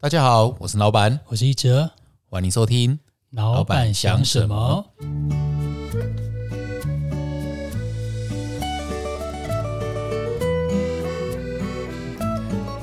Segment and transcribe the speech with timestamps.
[0.00, 1.90] 大家好，我是老板，我是一哲，
[2.30, 3.00] 欢迎收听。
[3.30, 4.92] 老板想什么？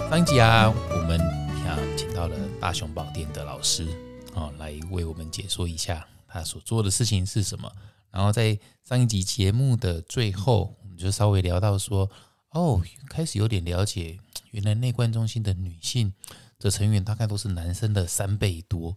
[0.09, 1.17] 上一集啊，我们
[1.65, 3.87] 啊请到了大雄宝殿的老师
[4.35, 7.71] 啊，来为我们解说一下他所做的事情是什么。
[8.11, 12.09] 然后在上一集节目的最后，我们就稍微聊到说，
[12.49, 14.19] 哦，开始有点了解，
[14.51, 16.13] 原来内观中心的女性
[16.59, 18.95] 的成员大概都是男生的三倍多。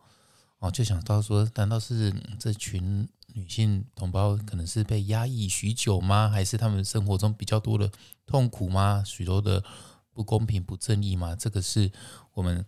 [0.59, 6.29] 哦，就想到说，难道是这群女性同胞可能是被压抑许久吗？
[6.29, 7.89] 还是他们生活中比较多的
[8.27, 9.05] 痛苦吗？
[9.07, 9.63] 许多的
[10.13, 11.37] 不公平、不正义吗？
[11.37, 11.89] 这个是
[12.35, 12.67] 我们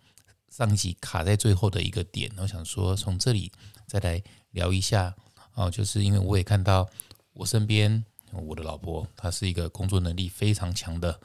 [0.50, 2.30] 上集卡在最后的一个点。
[2.36, 3.50] 我想说，从这里
[3.88, 5.12] 再来聊一下
[5.54, 6.88] 哦，就是因为我也看到
[7.32, 11.20] 我身边我的老婆，她是一个工作能力非常强的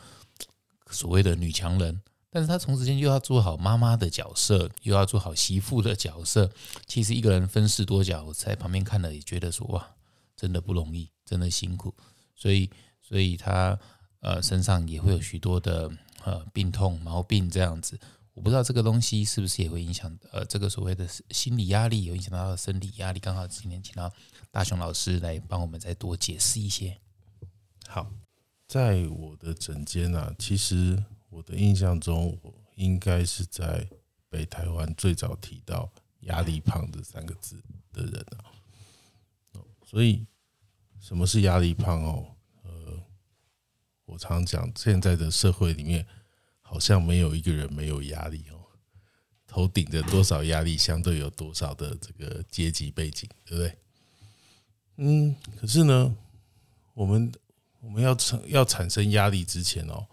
[0.89, 2.01] 所谓的女强人。
[2.35, 6.51] 但是他同时间又要做好妈妈的角色，又要做好媳妇的角色，
[6.85, 9.95] 其实一个人分饰多角，在旁边看了也觉得说哇，
[10.35, 11.95] 真的不容易，真的辛苦。
[12.35, 12.69] 所以，
[13.01, 13.79] 所以他
[14.19, 15.89] 呃身上也会有许多的
[16.25, 17.97] 呃病痛毛病这样子。
[18.33, 23.19] 我不知道这个东西是不是也会影响呃这个所谓的心理压力，有影响到生理压力。
[23.21, 24.11] 刚好今天请到
[24.51, 26.99] 大雄老师来帮我们再多解释一些。
[27.87, 28.11] 好，
[28.67, 31.01] 在我的诊间啊，其实。
[31.35, 33.85] 我的印象中，我应该是在
[34.29, 35.91] 北台湾最早提到
[36.23, 38.47] “压力胖”这三个字的人啊。
[39.85, 40.25] 所以
[40.97, 42.25] 什么是压力胖哦？
[42.63, 43.03] 呃，
[44.05, 46.07] 我常讲，现在的社会里面
[46.61, 48.55] 好像没有一个人没有压力哦。
[49.45, 53.77] 头顶着多少压力，相对有多少的这个阶级背景，对不对？
[54.95, 56.15] 嗯，可是呢，
[56.93, 57.29] 我们
[57.81, 60.07] 我们要产要产生压力之前哦。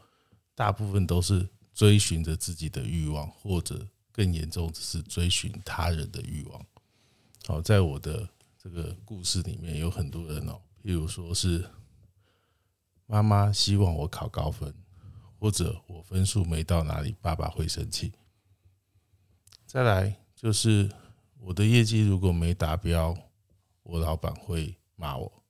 [0.54, 6.66] 大部分都是追寻着自己的欲望，或者更严重是追寻他人的欲望。
[7.46, 8.28] 好，在我的
[8.58, 11.68] 这个故事里面，有很多人哦，譬如说是
[13.06, 14.72] 妈妈希望我考高分，
[15.38, 18.12] 或者我分数没到哪里，爸爸会生气。
[19.66, 20.90] 再来就是
[21.38, 23.16] 我的业绩如果没达标，
[23.82, 25.42] 我老板会骂我。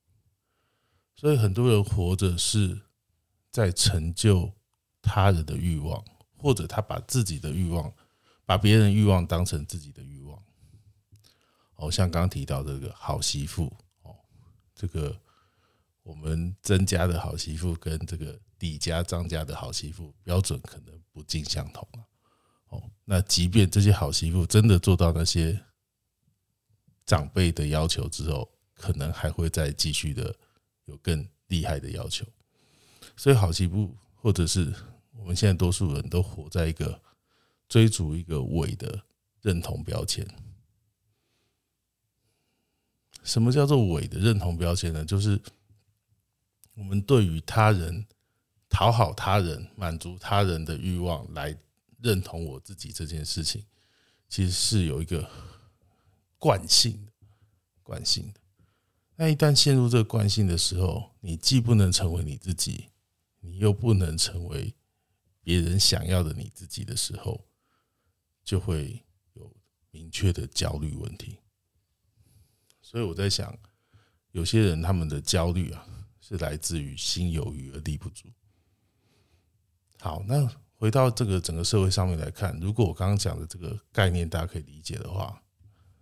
[1.15, 2.81] 所以很多人活着是
[3.51, 4.53] 在成就。
[5.03, 6.01] 他人的欲望，
[6.37, 7.93] 或者他把自己的欲望，
[8.45, 10.41] 把别人欲望当成自己的欲望。
[11.75, 13.65] 哦，像刚提到这个好媳妇
[14.03, 14.15] 哦，
[14.73, 15.19] 这个
[16.03, 21.99] 我们曾家的好媳妇跟这个李家张家的好媳妇标准可能不尽相同啊。
[22.69, 25.59] 哦，那即便这些好媳妇真的做到那些
[27.05, 30.33] 长辈的要求之后，可能还会再继续的
[30.85, 32.25] 有更厉害的要求。
[33.17, 34.73] 所以好媳妇或者是。
[35.15, 37.01] 我们现在多数人都活在一个
[37.69, 39.03] 追逐一个伪的
[39.41, 40.27] 认同标签。
[43.23, 45.05] 什么叫做伪的认同标签呢？
[45.05, 45.41] 就是
[46.73, 48.05] 我们对于他人
[48.67, 51.57] 讨好他人、满足他人的欲望来
[52.01, 53.63] 认同我自己这件事情，
[54.27, 55.29] 其实是有一个
[56.37, 57.11] 惯性的
[57.81, 58.41] 惯性的。
[59.15, 62.89] 那一旦陷入这个惯性的时候，你既不能成为你自己，
[63.39, 64.73] 你又不能成为。
[65.43, 67.45] 别人想要的你自己的时候，
[68.43, 69.55] 就会有
[69.91, 71.37] 明确的焦虑问题。
[72.81, 73.55] 所以我在想，
[74.31, 75.85] 有些人他们的焦虑啊，
[76.21, 78.29] 是来自于心有余而力不足。
[79.99, 85.43] 好，那回到这个整个社会上面来看，如果我刚刚讲的这个概念大家可以理解的话，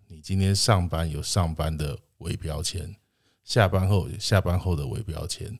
[0.07, 2.96] 你今天上班有上班的伪标签，
[3.44, 5.59] 下班后下班后的伪标签。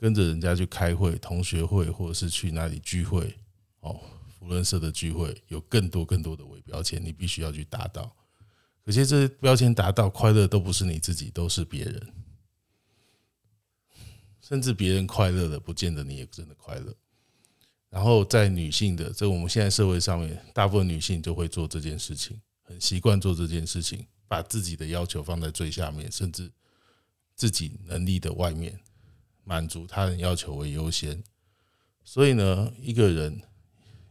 [0.00, 3.34] 跟着人家去开会、同学会，或者是去哪里聚会，
[3.80, 4.00] 哦，
[4.38, 8.14] 福伦社的聚会，有更多更多的伪标签，你必须要去达到。
[8.84, 12.14] 可惜这些标签达到，快乐都不是你自己，都是别人。
[14.40, 16.94] 甚至别人快乐的，不见得你也真的快乐。
[17.90, 26.48] 然后在女性的，在我们现在社会上面，大部分女性就会做这件事情，很习惯做这件事情，把自己的要求放在最下面，甚至
[27.34, 28.78] 自己能力的外面。
[29.48, 31.24] 满足他人要求为优先，
[32.04, 33.40] 所以呢，一个人，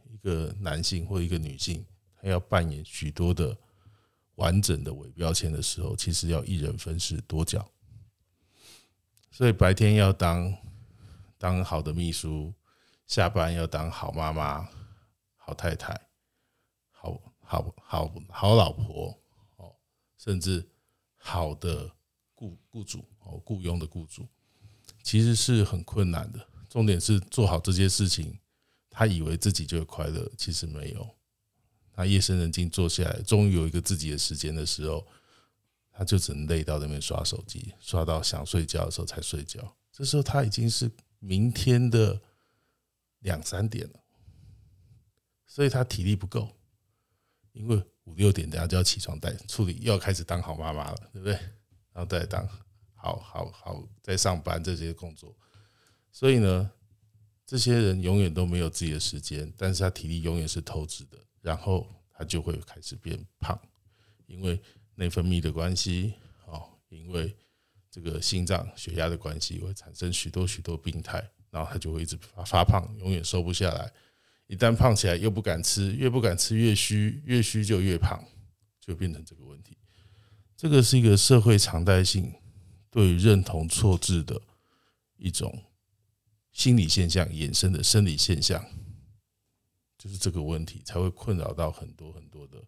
[0.10, 1.86] 一个男性或一个女性，
[2.16, 3.56] 他要扮演许多的
[4.38, 7.63] 完整的伪标签的时候，其实要一人分饰多角。
[9.30, 10.51] 所以白天要当
[11.38, 12.51] 当好的秘书，
[13.06, 14.68] 下班要当好妈妈、
[15.36, 15.94] 好太太、
[16.89, 19.16] 好好好好老婆
[19.57, 19.75] 哦，
[20.18, 20.68] 甚至
[21.16, 21.92] 好的
[22.34, 24.28] 雇雇主哦，雇佣的雇主。
[25.07, 26.50] 其实是很困难的。
[26.68, 28.38] 重点是做好这些事情，
[28.89, 31.09] 他以为自己就会快乐，其实没有。
[31.94, 35.07] 他夜深人静坐下来，终于有一个自己的时间的时候，
[35.94, 39.77] 他就只能累到那边刷手机，刷到想睡觉的时候才睡觉。
[39.94, 42.21] 这时候他已经是明天的
[43.19, 44.03] 两三点了，
[45.45, 46.51] 所以他体力不够，
[47.53, 51.31] 因为五六点等下就要起床带处理，又要开始当好妈妈了，对不对？
[51.94, 52.45] 然后再当
[53.15, 55.36] 好好好在上班这些工作，
[56.12, 56.71] 所以呢，
[57.45, 61.18] 这些人永远都没有自己的时间，但是他体力永远是透支的。
[61.42, 63.57] 然后他就会开始变胖，
[64.25, 64.59] 因为
[64.95, 66.13] 内分泌的关系，
[66.45, 67.33] 哦，因为
[67.89, 73.89] 这个心脏血压的关系，会产生许多许多病态，然后他就会一直发发胖，永远瘦不下来。
[74.48, 78.21] 一旦胖起来，又不敢吃，越不敢吃越虚，越虚就越胖，
[78.81, 79.77] 就变成这个问题。
[80.57, 82.33] 这个是一个社会常态性
[82.89, 84.42] 对认同错置的
[85.18, 85.63] 一种
[86.51, 88.63] 心理现象衍生的生理现象。
[89.98, 92.63] 就是这个问题才会困扰到很多很多的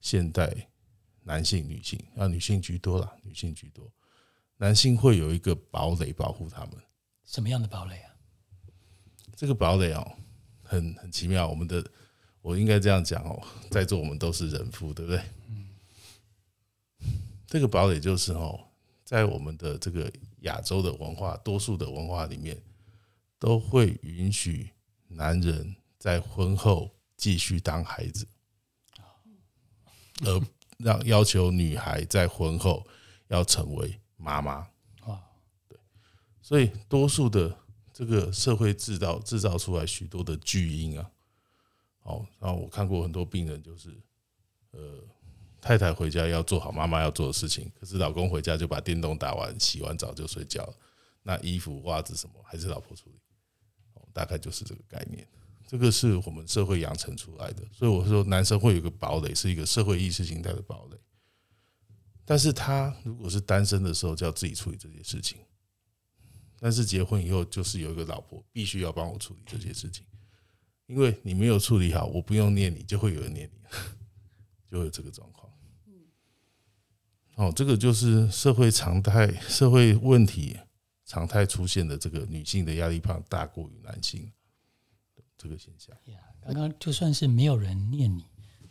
[0.00, 0.68] 现代
[1.24, 3.92] 男性、女性啊，女性居多啦，女性居多，
[4.58, 6.74] 男性会有一个堡垒保护他们。
[7.24, 8.14] 什么样的堡垒啊？
[9.34, 10.12] 这个堡垒哦，
[10.62, 11.48] 很很奇妙。
[11.48, 11.84] 我们的
[12.40, 15.20] 我应该这样讲哦，在座我们都是人夫，对不对？
[15.48, 15.68] 嗯。
[17.46, 18.67] 这个堡垒就是哦，
[19.08, 22.60] 在我们的这个亚洲的文化，多数的文化里面，
[23.38, 24.68] 都会允许
[25.06, 25.74] 男人。
[25.98, 28.28] 在婚后继续当孩子，
[30.20, 30.40] 而
[30.76, 32.86] 让要求女孩在婚后
[33.26, 34.52] 要成为妈妈。
[35.00, 35.20] 啊，
[35.66, 35.76] 对，
[36.40, 37.58] 所以多数的
[37.92, 41.10] 这个社会制造制造出来许多的巨婴啊。
[42.02, 43.90] 哦，然后我看过很多病人，就是
[44.70, 45.02] 呃，
[45.60, 50.72] 太太回家要做好妈妈要做的事情，可是老公回家就把电动打完，洗完澡就睡觉。
[51.22, 53.16] 那衣服袜子什么还是老婆处理。
[54.14, 55.24] 大概就是这个概念。
[55.64, 60.96] 这个是我们社会养成出来的，所以我说男生会有一个堡垒，是一个社会意识形态的堡垒。
[62.24, 65.38] 但是他如果是单身的时候，就要自己处理这些事情；
[66.58, 70.04] 但是结婚以后，就是有一个老婆必须要帮我处理这些事情，
[70.86, 73.60] 因为你没有处理好，我不用念你，就会有人念你，
[74.68, 75.47] 就会有这个状况。
[77.38, 80.58] 哦，这个就是社会常态、社会问题
[81.06, 84.28] 常态出现的这个女性的压力胖大过于男性。
[85.36, 88.24] 这个现象呀，刚刚就算是没有人念你，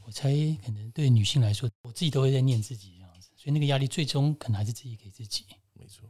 [0.05, 0.29] 我猜
[0.65, 5.45] 可能对女性来说，我自己都会在念自己这样子，所以那个压力最终可能还是自己给自己。
[5.71, 6.09] 没错，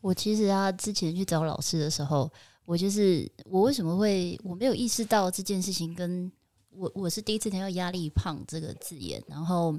[0.00, 2.32] 我其实啊，之前去找老师的时候，
[2.64, 6.30] 我就是我为什么会我没有意识到这件事情，跟
[6.70, 9.76] 我我是第一次听到“压力胖”这个字眼，然后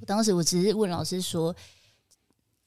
[0.00, 1.54] 我当时我只是问老师说，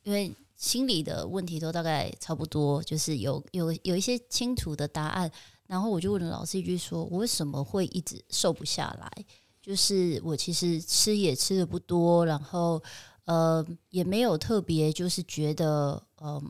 [0.03, 5.31] 因为心理的问题都大概差不多，就是有有有一些清楚的答案。
[5.67, 9.25] 然后我就问老师一句：说我为什么会一直瘦不下来？
[9.61, 12.81] 就是我其实吃也吃的不多，然后
[13.25, 16.41] 呃也没有特别就是觉得呃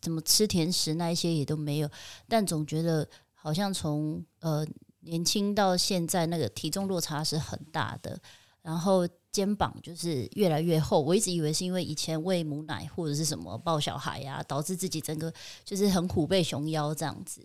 [0.00, 1.90] 怎么吃甜食那一些也都没有，
[2.26, 4.66] 但总觉得好像从呃
[5.00, 8.18] 年轻到现在那个体重落差是很大的，
[8.62, 11.00] 然后肩膀就是越来越厚。
[11.00, 15.32] 我一直以为是因为以前喂母奶或者是什么抱小孩呀，导致自己整个
[15.64, 17.40] 就是很虎背熊腰这样子。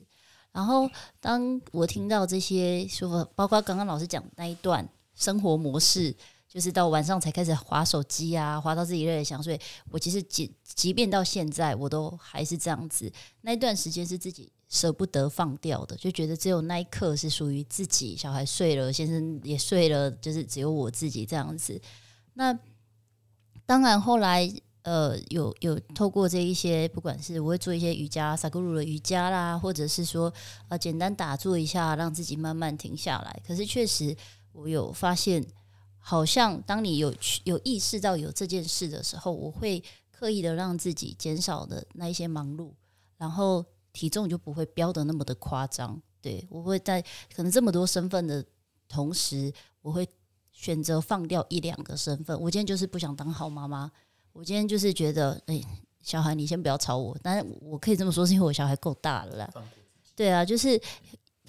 [0.51, 0.89] 然后，
[1.19, 6.15] 当我听到这些说，包括刚刚老师讲那一段生活模式，
[6.47, 9.59] 就是到晚上才开始划手机啊，划到自己累得想睡。
[9.91, 13.11] 我其实即即便到现在，我都还是这样子。
[13.41, 18.15] 那一段时间是自己舍不得放掉的，就觉得只有那一刻是属于自己。
[18.15, 21.81] 小孩睡了，先生也睡了，就是只有我自己这样子。
[22.33, 22.57] 那
[23.65, 24.51] 当然后来。
[24.83, 30.33] 呃，有有透过这一些，不管是我会做一些瑜伽，萨古鲁的瑜伽啦，或者是说
[30.69, 33.41] 呃简单打坐一下，让自己慢慢停下来。
[33.45, 34.15] 可是确实，
[34.53, 35.45] 我有发现，
[35.97, 42.71] 好像当你有有意识到有这件事的时候，我会刻意的让自己减少的那一些忙碌，
[43.17, 43.65] 然后
[43.97, 45.99] 体重就不会飙的那么的夸张。
[46.21, 47.01] 对我会在
[47.35, 48.45] 可能这么多身份的
[48.87, 49.51] 同时，
[49.81, 50.07] 我会
[50.51, 52.39] 选择放掉一两个身份。
[52.39, 53.91] 我今天就是不想当好妈妈。
[54.33, 55.59] 我今天就是觉得，哎，
[56.03, 57.17] 小孩，你先不要吵我。
[57.23, 59.53] 但是我可以这么说，是因为我小孩够大了啦。
[60.15, 60.79] 对啊，就是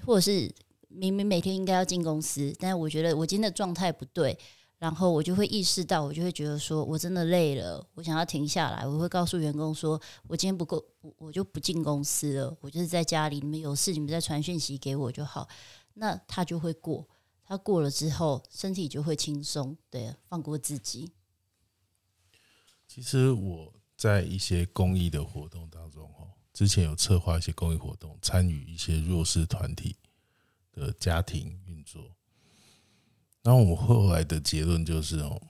[0.06, 0.50] 或者是
[0.88, 4.38] 明明每天应该要进公司，但是我觉得我今天的状态不对，
[4.78, 8.86] 然后我就会意识到，我就会觉得说我真的累了，我想要停下来。
[8.86, 10.84] 我会告诉员工说，我今天不够，
[11.16, 12.56] 我就不进公司了。
[12.60, 15.48] 我就是在家里，你们有事你们再传讯息给我就好。
[15.94, 17.08] 那他就会过，
[17.44, 21.10] 他过了之后，身体就会轻松，对，放过自己。
[22.86, 29.96] 其实我在一些公益的活动当中，哦，之前有策划一些公益活动，参与一些弱势团体
[30.70, 32.14] 的家庭运作。
[33.42, 35.40] 然后我们后来的结论就是哦，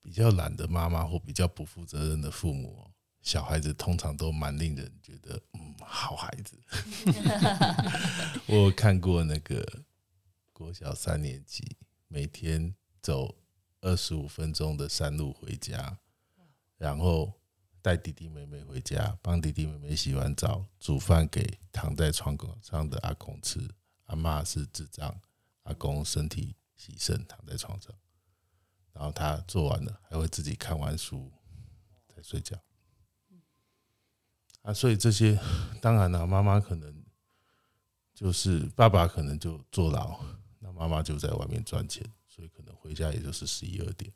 [0.00, 2.90] 比较懒的妈妈或比较不负责任的父母哦，
[3.22, 6.58] 小孩子通常都蛮令人觉得嗯好孩子。
[8.46, 9.84] 我看过那个
[10.52, 11.76] 国小三年级
[12.08, 13.34] 每天走
[13.80, 15.98] 二十五分钟的山路回家，
[16.76, 17.32] 然后
[17.82, 23.58] 带弟弟妹妹回家，帮弟弟妹妹洗完澡，煮饭给躺在床上的阿公吃。
[24.04, 25.20] 阿妈是智障，
[25.70, 27.94] 阿公身体牺牲躺在床上，
[28.92, 31.30] 然后他做完了还会自己看完书
[32.08, 32.60] 再睡觉。
[34.62, 35.40] 啊，所以这些
[35.80, 37.02] 当然了，妈妈可能
[38.12, 40.20] 就是爸爸可能就坐牢，
[40.58, 44.12] 那妈妈就在外面赚钱，所以可能回家也就是十一二点。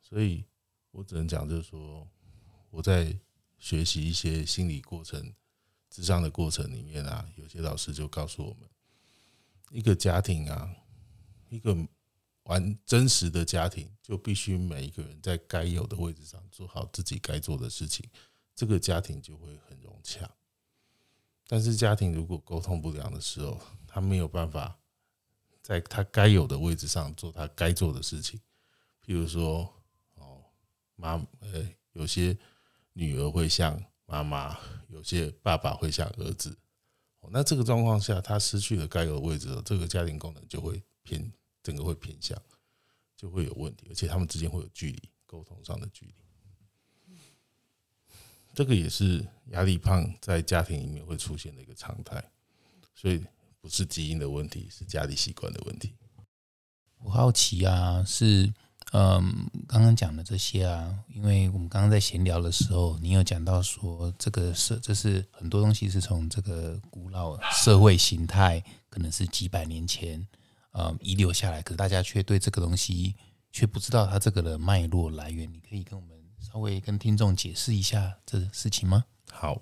[0.00, 0.44] 所以
[0.92, 2.08] 我只能讲，就是说
[2.70, 3.18] 我在
[3.58, 5.34] 学习一些心理过程、
[5.90, 8.68] 智商的过程里面啊，有些老师就告诉我们，
[9.70, 10.74] 一个家庭啊，
[11.48, 11.76] 一个
[12.44, 18.08] 完真实的家庭，就必须每一个人在该有的位置上做好自己该做的事情。
[18.54, 20.30] 这个家庭就会很融洽。
[21.48, 24.78] 但是家庭如果沟通不良的时候，他没有办法
[25.62, 28.40] 在他该有的位置上做他该做的事情。
[29.04, 29.72] 譬如说，
[30.14, 30.42] 哦，
[30.96, 32.36] 妈，呃，有些
[32.92, 34.58] 女儿会像妈妈，
[34.88, 36.56] 有些爸爸会像儿子。
[37.32, 42.40] 那这个状况下，他失去了该有的位置，这个家庭功能就会偏，整个会偏向，
[43.16, 46.14] 就会有问题，而且他们之间会有距离，沟通上的距离。
[48.54, 52.24] 这个也是压力胖在家庭里面会出现的一个常态，
[52.94, 53.22] 所以
[53.60, 55.94] 不是基因的问题，是家里习惯的问题。
[56.98, 58.50] 我好奇啊，是
[58.92, 70.26] 嗯，刚刚讲的这些啊，因为我们刚刚在闲聊的时候，你有讲到说，这个是这是很多东西是从这个古老社会形态，可能是几百年前
[70.72, 73.14] 呃遗留下来，可是大家却对这个东西
[73.50, 75.52] 却不知道它这个的脉络来源。
[75.52, 76.16] 你可以跟我们。
[76.38, 79.04] 稍微跟听众解释一下这事情吗？
[79.32, 79.60] 好，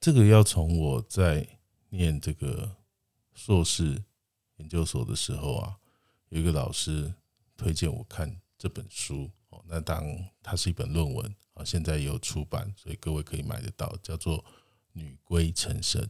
[0.00, 1.46] 这个要从我在
[1.90, 2.76] 念这个
[3.32, 4.02] 硕士
[4.56, 5.76] 研究所的时候啊，
[6.30, 7.14] 有一个老师
[7.60, 9.62] 推荐我看这本书哦。
[9.68, 10.02] 那当
[10.42, 14.38] 它是一本论文啊，现在有出版，所以各位可以买得到，叫做
[14.92, 16.00] 《女归成神》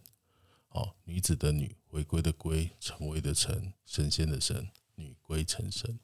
[0.69, 5.99] 哦，女子的女，回归的归，成为的成，神仙的神，女归成神。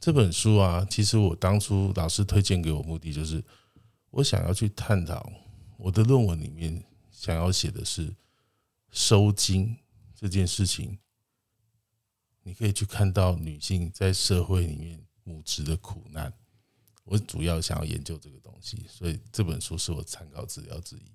[0.00, 3.44] 这本书啊，其实我当初老师推荐给我，目的就是
[4.10, 5.32] 我想要去探讨
[5.76, 8.12] 我的论文里面想要写的是
[8.90, 9.76] 收精
[10.16, 10.98] 这件事情。
[12.50, 16.34] 你可以去看到女性在社会里面母职的苦难。
[17.04, 21.12] 我主要想要研究这个东西，所以这本书是我参考资料之一。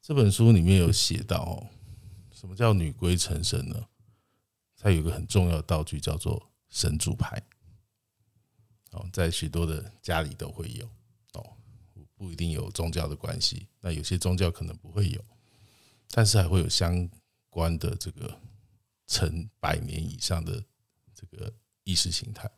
[0.00, 1.66] 这本书里面有写到，
[2.32, 3.84] 什么叫女归成神呢？
[4.76, 7.42] 它有一个很重要的道具叫做神主牌。
[8.92, 10.88] 哦，在许多的家里都会有
[11.32, 11.56] 哦，
[12.14, 13.66] 不一定有宗教的关系。
[13.80, 15.24] 那有些宗教可能不会有，
[16.10, 17.10] 但是还会有相
[17.50, 18.40] 关的这个
[19.12, 20.64] 成百年以上的
[21.14, 21.52] 这个
[21.84, 22.50] 意识形态。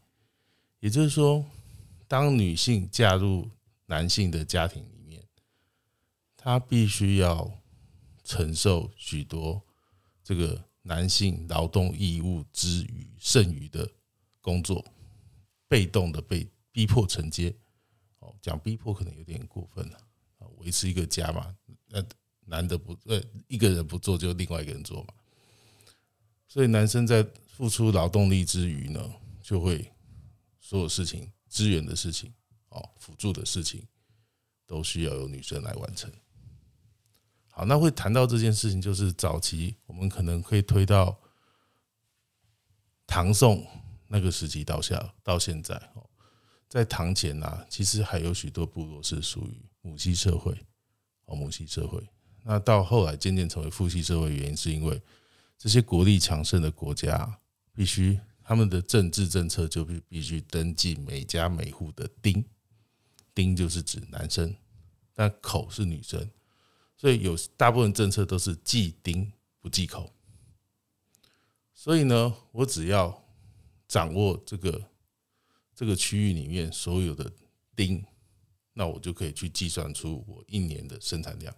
[0.78, 1.44] 也就是说，
[2.06, 3.50] 当女性嫁入
[3.86, 5.26] 男性的家庭里面，
[6.36, 7.50] 她必须要
[8.22, 9.60] 承受许多
[10.22, 13.90] 这个男性劳动义务之余剩余的
[14.40, 14.84] 工作。
[15.66, 17.52] 被动的被逼迫承接，
[18.20, 19.98] 哦，讲逼迫可能有点过分了
[20.38, 21.56] 啊，维持一个家嘛，
[21.88, 22.04] 那
[22.46, 25.14] 男的不呃一个人不做就另外一个人做嘛，
[26.54, 29.92] 所以男生在付出劳动力之余呢，就会
[30.60, 32.32] 所有事情支援的事情
[32.68, 33.84] 哦，辅助的事情
[34.64, 36.08] 都需要由女生来完成。
[37.50, 41.18] 好，那会谈到这件事情，就是早期我们可能可以推到
[43.04, 43.66] 唐宋。
[44.06, 46.08] 那个时期到下到现在哦，
[46.68, 50.56] 在唐前呐，其实还有许多部落是属于母系社会
[51.24, 52.00] 哦，母系社会。
[52.44, 55.02] 那到后来渐渐成为父系社会，原因是因为
[55.64, 57.40] 这些国力强盛的国家
[57.72, 62.44] 必须他们的政治政策就必必须登记每家每户的丁，
[63.34, 64.54] 丁就是指男生，
[65.14, 66.30] 但口是女生，
[66.98, 70.12] 所以有大部分政策都是忌丁不忌口。
[71.72, 73.22] 所以呢，我只要。
[73.86, 74.90] 掌握这个
[75.74, 77.30] 这个区域里面所有的
[77.76, 78.04] 丁，
[78.72, 81.54] 那我就可以去计算出我一年的生产量，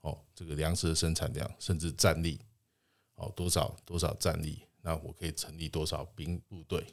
[0.00, 2.40] 哦，这个粮食的生产量，甚至战力，
[3.22, 6.84] 哦，多少多少战力，那我可以成立多少兵部队，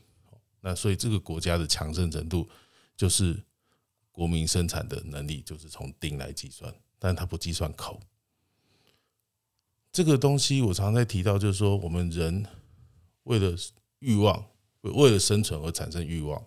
[0.61, 2.47] 那所以这个国家的强盛程度，
[2.95, 3.37] 就是
[4.11, 7.99] 国民生产的能力，就是从丁来计算，但它不计算口。
[9.91, 12.45] 这个东西我常在提到，就是说我们人
[13.23, 13.55] 为了
[13.99, 14.45] 欲望，
[14.81, 16.45] 为了生存而产生欲望。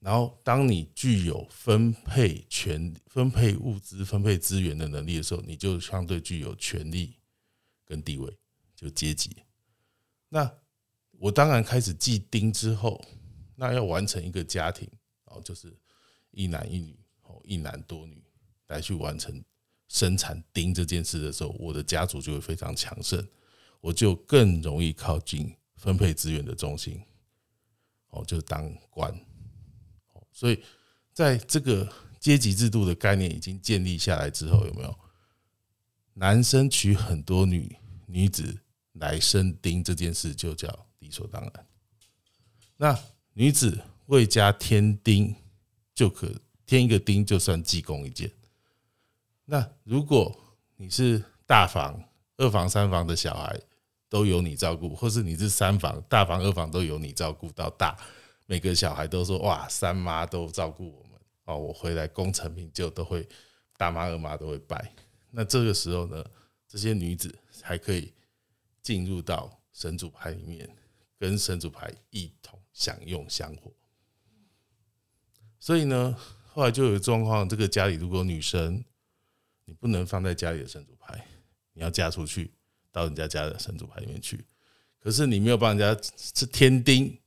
[0.00, 7.14] 然后，当你具有分配权、分配物资、分配资源的能力的时候，你就相对具有权利
[7.86, 8.36] 跟地位，
[8.84, 9.34] 就阶级。
[10.28, 10.52] 那
[11.12, 13.02] 我当然开始记丁之后，
[13.56, 14.86] 那要完成一个家庭，
[15.24, 15.74] 哦，就是
[16.32, 18.22] 一男一女，哦，一男多女
[18.66, 19.42] 来去完成
[19.88, 23.26] 生产丁这件事的时候，我的家族就会非常强盛，
[23.80, 27.00] 我就更容易靠近分配资源的中心，
[28.08, 29.18] 哦，就当官。
[30.30, 30.62] 所以，
[31.12, 34.98] 在这个阶级制度的概念已经建立下来之后，有没有
[36.14, 37.76] 男生娶很多女
[38.06, 38.58] 女子
[38.94, 41.66] 来生丁这件事就叫理所当然？
[42.76, 42.98] 那
[43.32, 45.34] 女子为家添丁
[45.94, 46.28] 就可
[46.66, 48.30] 添一个丁，就算记功一件。
[49.44, 50.36] 那如果
[50.76, 52.02] 你是大房、
[52.36, 53.60] 二房、三房的小孩
[54.08, 57.96] 都由你照顾，或是你是三房、大房、二房都由你照顾到大。
[58.46, 63.26] 每个小孩都说：“哇，三妈都照顾我们哦，我回来功成名就都会
[63.76, 64.92] 大妈二妈都会拜。”
[65.30, 66.24] 那这个时候呢，
[66.68, 68.12] 这些女子还可以
[68.84, 70.70] 进入到神主牌里面，
[71.18, 73.72] 跟神主牌一同享用香火。
[75.58, 76.16] 所以呢，
[76.52, 78.84] 后来就有状况：这个家里如果女生，
[79.64, 81.26] 你不能放在家里的神主牌，
[81.72, 82.52] 你要嫁出去
[82.92, 84.44] 到人家家的神主牌里面去。
[85.00, 87.18] 可是你没有帮人家是天丁。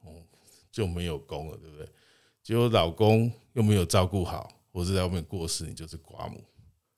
[0.00, 0.24] 哦
[0.70, 1.88] 就没有功了，对不对？
[2.42, 6.44] 结果老公又没有照顾好，或者在外面过世，你就是寡母，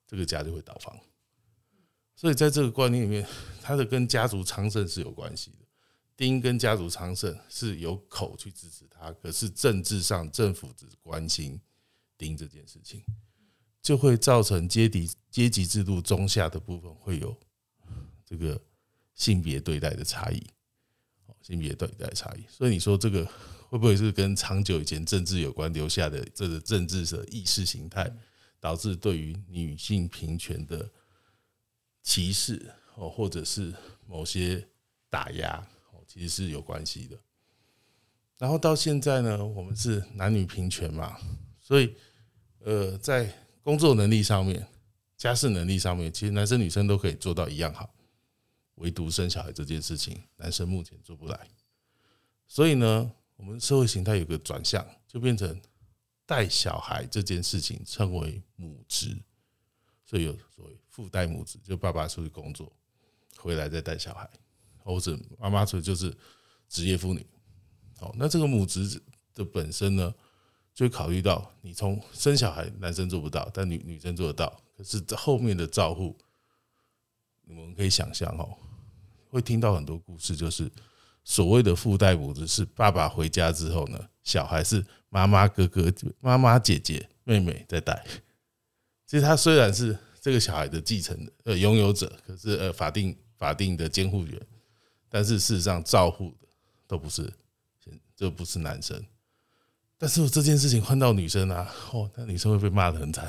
[0.05, 0.99] 这个家就会倒房。
[2.19, 3.25] 所以在这个观念里面，
[3.63, 5.59] 它的跟家族昌盛是有关系的。
[6.17, 11.61] 丁跟家族昌盛是有口去支持他，可是政治上政府只关心
[12.17, 13.05] 丁这件事情，
[13.81, 17.39] 就会造成阶级阶级制度中下的部分会有
[18.27, 18.61] 这个
[19.15, 20.45] 性别对待的差异，
[21.41, 22.45] 性别对待差异。
[22.49, 23.31] 所以你说这个。
[23.71, 28.11] 会不会是跟长久以前政治有关留下的这个政治的意识形态，
[28.59, 30.91] 导致对于女性平权的
[32.09, 33.75] 歧视哦，或者是
[34.07, 34.67] 某些
[35.11, 35.57] 打压
[35.93, 37.19] 哦，其实是有关系的。
[38.39, 41.19] 然后到现在呢，我们是男女平权嘛，
[41.61, 41.95] 所以
[42.61, 43.31] 呃，在
[43.63, 44.67] 工作能力上面、
[45.19, 47.93] 家事能力上面，其实男生女生都可以做到一样好，
[48.77, 51.49] 唯独生小孩这件事情，男生目前做不来。
[52.47, 53.13] 所以呢。
[53.39, 55.63] 我们社会形态有个转向，就变成
[56.27, 59.17] 带小孩这件事情称为母职，
[60.09, 62.73] 所以有所谓父带母子，就爸爸出去工作，
[63.37, 64.29] 回来再带小孩，
[64.79, 66.17] 或者妈妈出去就是
[66.69, 67.27] 职业妇女。
[67.99, 69.03] 好，那这个母子
[69.35, 70.15] 的本身呢，
[70.73, 74.59] 就考虑到你从生小孩，男生做不到，但女女生做得到。
[74.77, 76.17] 可是这后面的照护，
[77.47, 78.57] 我们可以想象哦，
[79.29, 80.71] 会听到很多故事，就是。
[81.25, 88.03] 所谓的父带母子是爸爸回家之后呢，小孩是妈妈、哥哥、妈妈、姐姐、妹妹在带。
[89.09, 94.41] 其实他虽然是这个小孩的继承的呃拥有者，可是呃法定法定的监护人，
[95.09, 96.47] 但是事实上照护的
[96.87, 97.33] 都不是，
[98.15, 99.03] 这不是男生。
[99.97, 103.27] 但是这件事情换到女生啊，哦，那女生会被骂的很惨，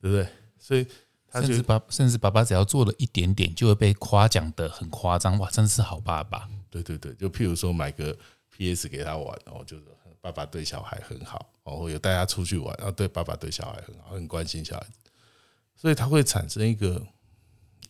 [0.00, 0.26] 对不对？
[0.58, 0.86] 所以。
[1.34, 5.50] 甚至爸，甚至爸爸只要做了一点点，就会被夸奖的很夸张哇！
[5.50, 6.48] 真是好爸爸。
[6.70, 8.16] 对对对，就譬如说买个
[8.52, 9.82] PS 给他玩，然后就是
[10.24, 14.98] 爸爸对小孩很好，然后有带他出去玩，然后对爸爸对小孩很好，很关心小孩子，
[15.76, 17.06] 所以他会产生一个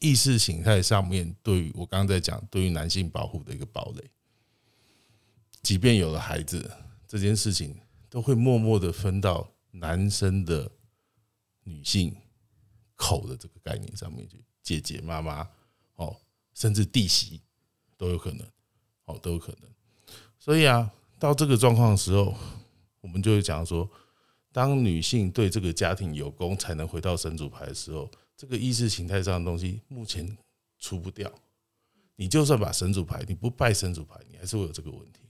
[0.01, 4.11] 意识形态上面对于我刚刚在讲对于男性保护的一个堡垒。
[5.63, 6.69] 即便有了孩子，
[7.07, 7.79] 这件事情
[8.11, 10.69] 都会默默的分到男生的
[11.63, 12.13] 女性。
[12.97, 15.47] 口的这个概念上面去，姐姐、妈妈，
[15.97, 16.17] 哦，
[16.55, 17.41] 甚至弟媳
[17.97, 18.47] 都有可能，
[19.07, 19.69] 哦，都有可能。
[20.39, 20.89] 所以啊，
[21.25, 22.35] 到这个状况的时候，
[23.01, 23.89] 我们就会讲说，
[24.53, 30.37] 当女性对这个家庭有功，才能回到神主牌的时候，这个意识形态上的东西目前
[30.79, 31.33] 除不掉。
[32.17, 35.21] 你就算把神主牌，你不拜神主牌，你还是会有这个问题。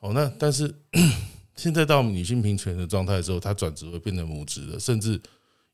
[0.00, 0.74] 哦，那但是
[1.56, 5.20] 现在到女性平权的状态之后，它转职会变成母职了，甚至。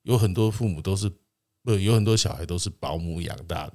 [0.05, 1.09] 有很多父母都是，
[1.63, 3.75] 不有很多小孩都是保姆养大的，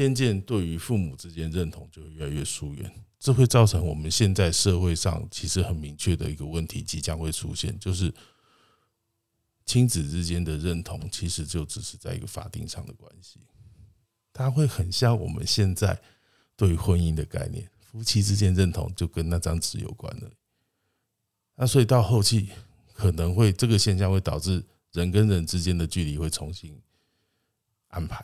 [0.00, 8.10] 渐渐对于父母之间认同就越来越疏远，这会造成我们现在社会上其实很明确的一个问题即将会出现，就是
[9.66, 13.40] 亲子之间的认同其实就只是在一个法定上的关系，
[14.32, 16.00] 它会很像我们现在
[16.56, 20.30] 对于婚姻的概念，夫妻之间认同就跟那张纸有关了，
[21.56, 22.48] 那所以到后期。
[22.92, 26.78] 可能会这个现象会导致人跟人之间的距离会重新
[27.88, 28.22] 安排，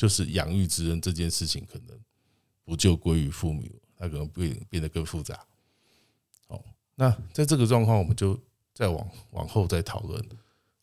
[0.00, 2.00] 就是养育之恩这件事情可能
[2.64, 3.62] 不就归于父母，
[3.94, 5.46] 它可能变变得更复杂。
[6.46, 8.40] 哦，那在这个状况，我们就
[8.72, 10.26] 再往往后再讨论。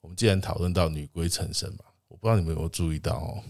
[0.01, 3.43] 我们既然讨论到女归成神嘛，我不知道你们有没有注意到哦，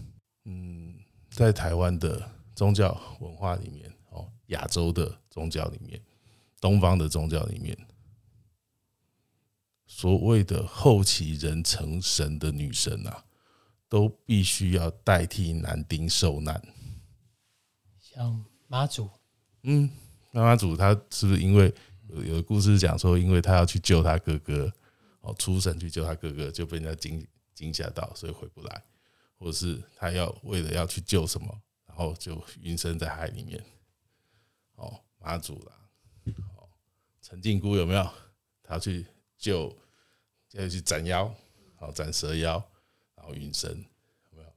[0.44, 0.94] 嗯，
[1.28, 6.00] 在台湾的宗教文化里面，哦，亚洲的宗教里面，
[6.62, 7.76] 东方的宗教里面，
[9.86, 13.22] 所谓的后期人成神的女神啊，
[13.88, 16.62] 都必须要代替男丁受难。
[17.98, 19.08] 像妈祖，
[19.62, 19.88] 嗯，
[20.32, 21.72] 妈妈祖他是不是因为
[22.08, 24.72] 有有个故事讲说，因为他要去救他哥哥，
[25.20, 28.82] 哦，出神去救他哥哥，就被人家惊惊吓到，所以回不来，
[29.38, 33.64] 或者是他要为了要去救什么，然后就晕身在海里面。
[34.76, 35.72] 哦，妈祖啦，
[36.56, 36.68] 哦，
[37.20, 38.08] 陈靖姑有没有？
[38.62, 39.06] 他要去
[39.38, 39.74] 救，
[40.52, 41.34] 要去斩妖，
[41.76, 42.62] 好斩蛇妖，
[43.28, 43.70] 然后晕身，
[44.30, 44.52] 有没有？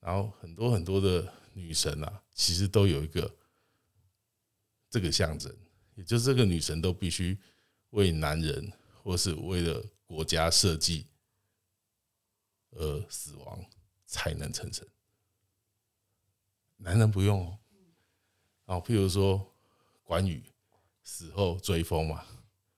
[0.00, 3.32] 然后很多很多的女神啊，其实都有一个
[4.90, 5.54] 这个象征，
[5.94, 7.38] 也就是这个女神都必须
[7.90, 8.72] 为男人
[9.04, 11.06] 或是为了国家设计
[12.70, 13.64] 而死亡
[14.04, 14.86] 才能成神，
[16.78, 17.58] 男人不用哦。
[18.64, 19.54] 哦，譬如说
[20.02, 20.42] 关羽
[21.04, 22.26] 死后追封嘛，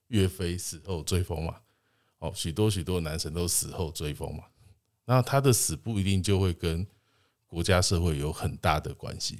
[0.08, 1.62] 岳飞死后追封嘛，
[2.18, 4.44] 哦，许多许多男神都死后追封嘛，
[5.04, 6.86] 那他的死不一定就会跟
[7.46, 9.38] 国家社会有很大的关系。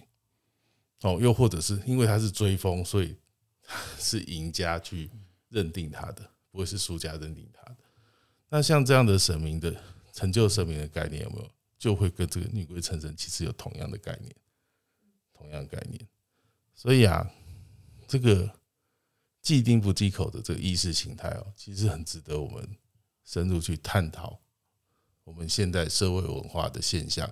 [1.03, 3.16] 哦，又或者是因为他是追风，所以
[3.98, 5.11] 是赢家去
[5.48, 7.77] 认定他的，不会是输家认定他的。
[8.48, 9.74] 那像这样的神明的
[10.12, 14.35] 成就神明的概念有没有，就会跟这个女鬼成神其实有同样的概念，
[15.33, 16.00] 同样概念。
[16.74, 17.29] 所以啊，
[18.07, 18.50] 这个
[19.42, 22.66] 既定不忌口的这个意识形态哦，其实很值得我们
[23.24, 24.40] 深入去探讨。
[25.24, 27.28] 我们现代社会文化的现象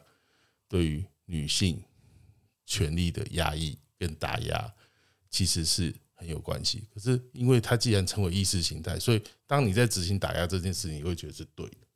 [0.68, 1.83] 对于女性
[2.66, 4.74] 权利的压抑跟打压，
[5.31, 6.88] 其实是很有关系。
[6.92, 11.87] 可是，因为它既然成为意识形态，所以当你在执行打压这件事，你会觉得是对的，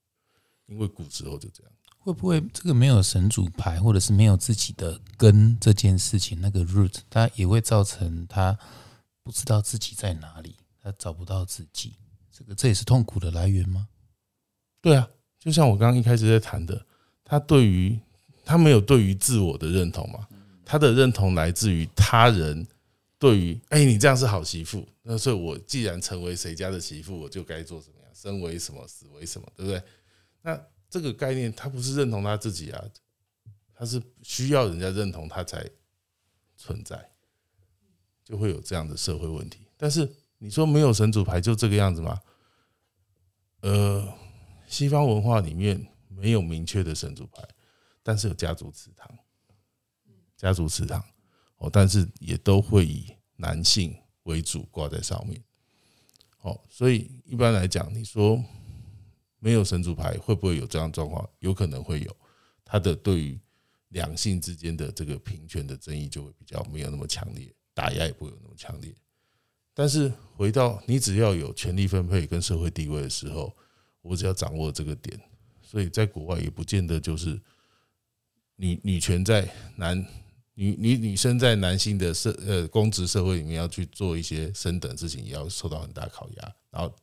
[0.66, 1.72] 因为古时候就这样。
[1.98, 8.56] 会不会这个没有神主牌，或者是没有自己的根这件事情，那个 root，它也会造成他
[9.24, 11.94] 不知道自己在哪里，他找不到自己，
[12.30, 13.88] 这个这也是痛苦的来源吗？
[14.80, 15.08] 对啊，
[15.46, 16.84] 就像我刚刚一开始在谈的，
[17.24, 17.96] 他对于
[18.44, 20.26] 他没有对于自我的认同嘛，
[20.64, 22.66] 他的认同来自于他人
[23.16, 29.80] 对于哎、你这样是好媳妇，那所以我既然成为谁家的媳妇，我就该做什么样，生为什么，死为什么，对不对？
[30.42, 32.84] 那这个概念，他不是认同他自己啊，
[33.72, 35.64] 他是需要人家认同他才
[36.56, 37.08] 存在，
[38.24, 39.60] 就会有这样的社会问题。
[39.76, 42.18] 但是你说没有神主牌就这个样子吗？
[43.60, 44.12] 呃，
[44.66, 47.42] 西方文化里面没有明确的神主牌，
[48.02, 49.10] 但是有家族祠堂，
[50.36, 51.02] 家族祠堂
[51.58, 55.42] 哦，但是也都会以男性为主挂在上面。
[56.40, 58.42] 哦，所以一般来讲，你说
[59.38, 61.28] 没有神主牌会不会有这样状况？
[61.40, 62.16] 有可能会有，
[62.64, 63.38] 他的对于
[63.88, 68.94] 两性之间的这个平权的争议就会比较没有那么强烈，打压也不会有那么强烈。
[69.74, 73.54] 但是回到你只要有权力分配跟社会地位的时候，
[74.06, 75.20] 我只要掌握这个点，
[75.62, 77.40] 所以在国外也不见得就是
[78.56, 79.98] 女女权在男
[80.54, 86.94] 女女女生在男性的社呃公职社会里面要去做一些升等事情，也要受到很大考压，然后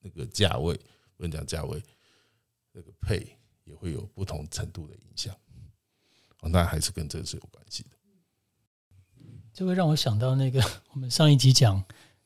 [0.00, 0.74] 那个价位
[1.16, 1.82] 不能讲价位，
[2.72, 5.34] 那个配也会有不同程度的影响。
[6.40, 7.90] 哦，那还是跟这个是有关系的。
[9.54, 10.62] 这会让我想到那个
[10.92, 11.82] 我们上一集讲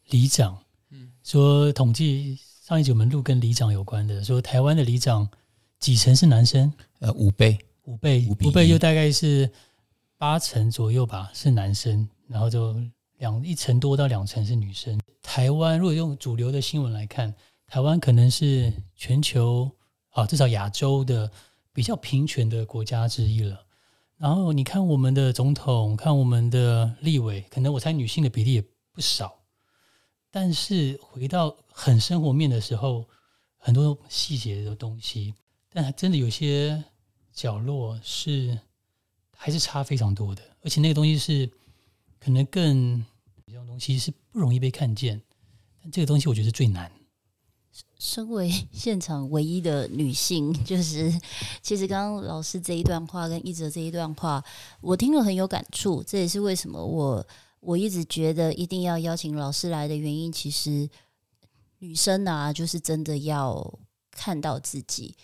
[0.08, 2.36] 里长，嗯，说统计
[2.70, 5.28] 上一集我们录跟里长有关的，说台湾的里长
[5.80, 9.50] 几成是男生，呃，五倍，五倍，五五倍就大概是
[10.16, 12.80] 八成左右吧，是男生，然后就
[13.18, 15.00] 两一成多到两成是女生。
[15.20, 17.34] 台湾如果用主流的新闻来看，
[17.66, 19.68] 台湾可能是全球
[20.10, 21.28] 啊，至少亚洲的
[21.72, 23.60] 比较平权的国家之一了。
[24.16, 29.39] 然后你看我们的总统，看我们的立委，可能我猜女性的比例也不少。
[30.30, 33.04] 但是回到很生活面的时候，
[33.56, 35.34] 很多细节的东西，
[35.72, 36.82] 但还真的有些
[37.32, 38.58] 角落是
[39.36, 41.50] 还是差非常多的，而且那个东西是
[42.18, 43.04] 可能更
[43.46, 45.20] 这种东西是不容易被看见，
[45.82, 46.90] 但这个东西我觉得是最难。
[47.98, 51.12] 身为现场唯一的女性，就是
[51.60, 54.42] 其实刚刚老师这一段话跟一哲这一段话，
[54.80, 56.02] 我听了很有感触。
[56.02, 57.26] 这也是为什么我
[57.60, 60.32] 我一直觉得一定要邀请老师来的原因。
[60.32, 60.88] 其实
[61.78, 63.78] 女生啊，就是真的要
[64.10, 65.14] 看到自己。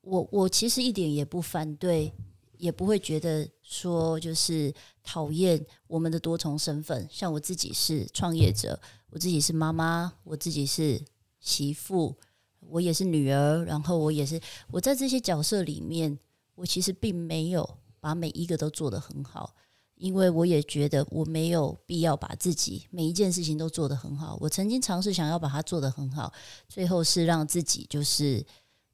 [0.00, 2.12] 我我其实一点也不反对，
[2.56, 7.06] 也不会觉得说就是讨厌我们的多重身份。
[7.10, 11.00] 像我自己是创业者，我自己是妈妈，我自己是
[11.40, 12.16] 媳妇，
[12.60, 16.18] 我也是女儿，然后我也是我在这些角色里面，
[16.54, 19.54] 我其实并没有把每一个都做得很好。
[19.98, 24.38] 因为我也觉得我没有必要把自己每一件事情都做得很好。
[24.40, 26.32] 我曾经尝试想要把它做得很好，
[26.68, 28.44] 最后是让自己就是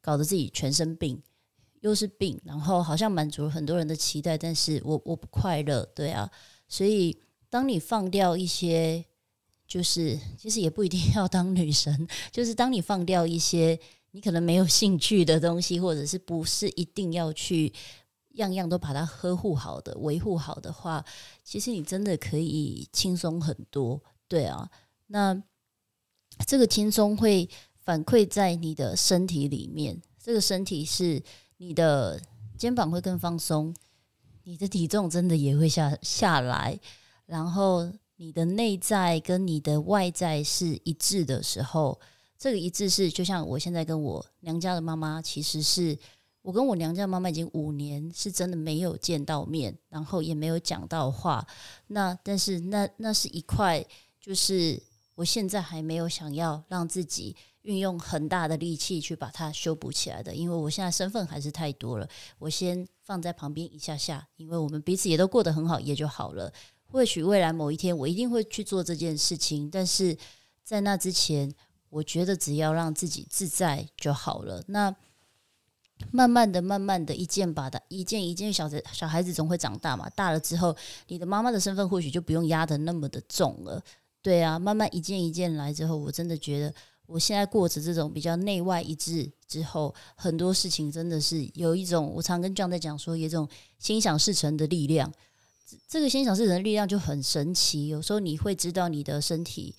[0.00, 1.22] 搞得自己全身病，
[1.80, 6.30] 又是病，然后好像满足了很多人的期待，但是我我不快乐，对啊。
[6.68, 7.16] 所以
[7.48, 9.04] 当你放掉一些，
[9.66, 13.78] 就是其实也不一定要当女神，就是当你放掉一些
[14.12, 17.72] 你可能没有兴趣的东西，或者是不是一定要去。
[18.34, 21.04] 样样都把它呵护好的、维护好的话，
[21.42, 24.00] 其实你真的可以轻松很多。
[24.28, 24.68] 对啊，
[25.06, 25.40] 那
[26.46, 31.22] 这个轻松会反馈在你的身体里面，这个身体是
[31.58, 32.20] 你的
[32.58, 33.74] 肩膀会更放松，
[34.42, 36.78] 你的体重真的也会下下来，
[37.26, 42.00] 然后你的内在跟你的外在是一致的时候，
[42.36, 45.96] 这个一致是就像我现在跟我娘家的妈妈其实是。
[46.44, 51.44] 我跟我娘家妈妈已经五年，是真的没有见到面，然后也没有讲到话。
[51.86, 53.82] 那但是那那是一块，
[54.20, 54.78] 就是
[55.14, 62.06] 我现在还没有想要让自己运用很大的力气去把它修补起来的，因为我现在身份还是太多了。
[62.38, 66.52] 我先放在旁边一下下，因为我们彼此也都过得很好，也就好了。
[66.84, 70.14] 或许未来某一天，我一定会去做这件事情，但是
[70.62, 71.50] 在那之前，
[71.88, 74.62] 我觉得只要让自己自在就好了。
[74.66, 74.94] 那。
[76.10, 80.08] 慢慢的、慢慢的，一件把的，一件一件，小的小孩子总会长大嘛。
[80.10, 80.74] 大了之后，
[81.06, 83.82] 你的妈妈的身份或许就不用压的那么的重了。
[84.20, 86.74] 对啊，慢慢一件一件来之后，我真的觉得，
[87.06, 95.12] 我现在过着这种比较内外一致之后，很多事情真的是有一种，我常跟 John 在讲说，有一种心想事成的力量。
[95.86, 99.76] 这个心想事成的力量就很神奇，有时候你会知道你的身体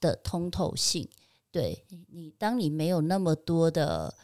[0.00, 1.08] 的通透性。
[1.52, 4.14] 对你，当你没有那么多的。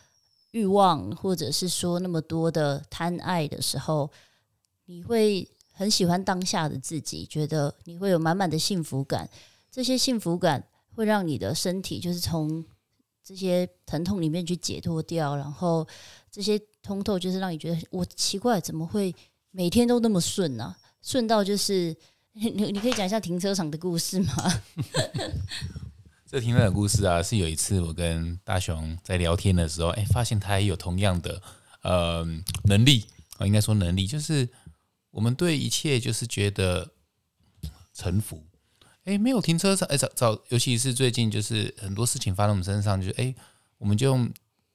[0.56, 4.10] 欲望，或者是说那么多的贪爱的时候，
[4.86, 9.28] 你会很喜欢当下的自己，觉得你会有满满的幸福感。
[9.70, 12.64] 这些幸福感会让你的身体就是从
[13.22, 15.86] 这些疼痛里面去解脱掉，然后
[16.30, 19.14] 这些通透就是让你觉得我奇怪，怎么会
[19.50, 20.74] 每天都那么顺呢？
[21.02, 21.94] 顺到就是
[22.32, 24.32] 你你可以讲一下停车场的故事吗？
[26.28, 31.40] 这停车的故事啊，是有一次我跟大雄在聊天的时候，哎，发现他也有同样的
[31.82, 32.26] 呃
[32.64, 33.06] 能力
[33.38, 34.48] 啊，应该说能力，就是
[35.12, 36.90] 我们对一切就是觉得
[37.94, 38.44] 臣服。
[39.04, 43.32] 哎，没有停车场，哎，找找，尤其是最近，就是很多事情发生我们身上，就哎，
[43.78, 44.28] 我们就用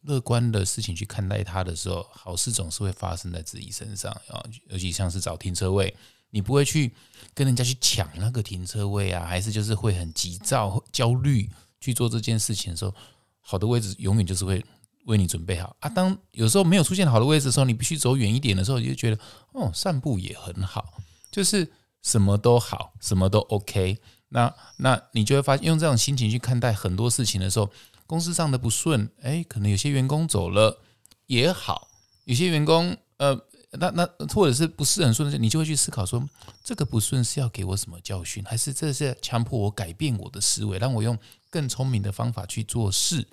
[0.04, 5.94] 乐观的事情去看待它的时候，好事总是会发生在自己身上啊，尤其像是找停车位。
[6.32, 6.91] 你不会去
[7.34, 12.94] 跟人家去抢那个停车位啊，还是就是会很急躁、焦虑去做这件事情的时候，
[13.39, 14.63] 好的位置永远就是会
[15.06, 15.89] 为你准备好啊。
[15.89, 19.20] 当有时候没有出现好的位置的时候，你必须走远一点的时候，你就觉得
[19.52, 20.94] 哦，散步也很好，
[21.30, 21.70] 就是
[22.02, 23.98] 什么都好，什么都 OK。
[24.30, 27.70] 那那你就会发现，用这种心情去看待很多事情的时候，
[28.08, 30.82] 公司上的不顺，哎，可能有些员工走了
[31.28, 31.89] 也好，
[32.24, 33.46] 有些员工呃。
[33.80, 36.22] 那那或者是不是很顺的，你就会去思考说，
[36.62, 41.18] 这个不顺是要给我什么教训，还是这是强迫我改变我的思维，让我用
[41.50, 43.26] 更聪明的方法去做事？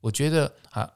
[0.00, 0.88] 我觉得啊，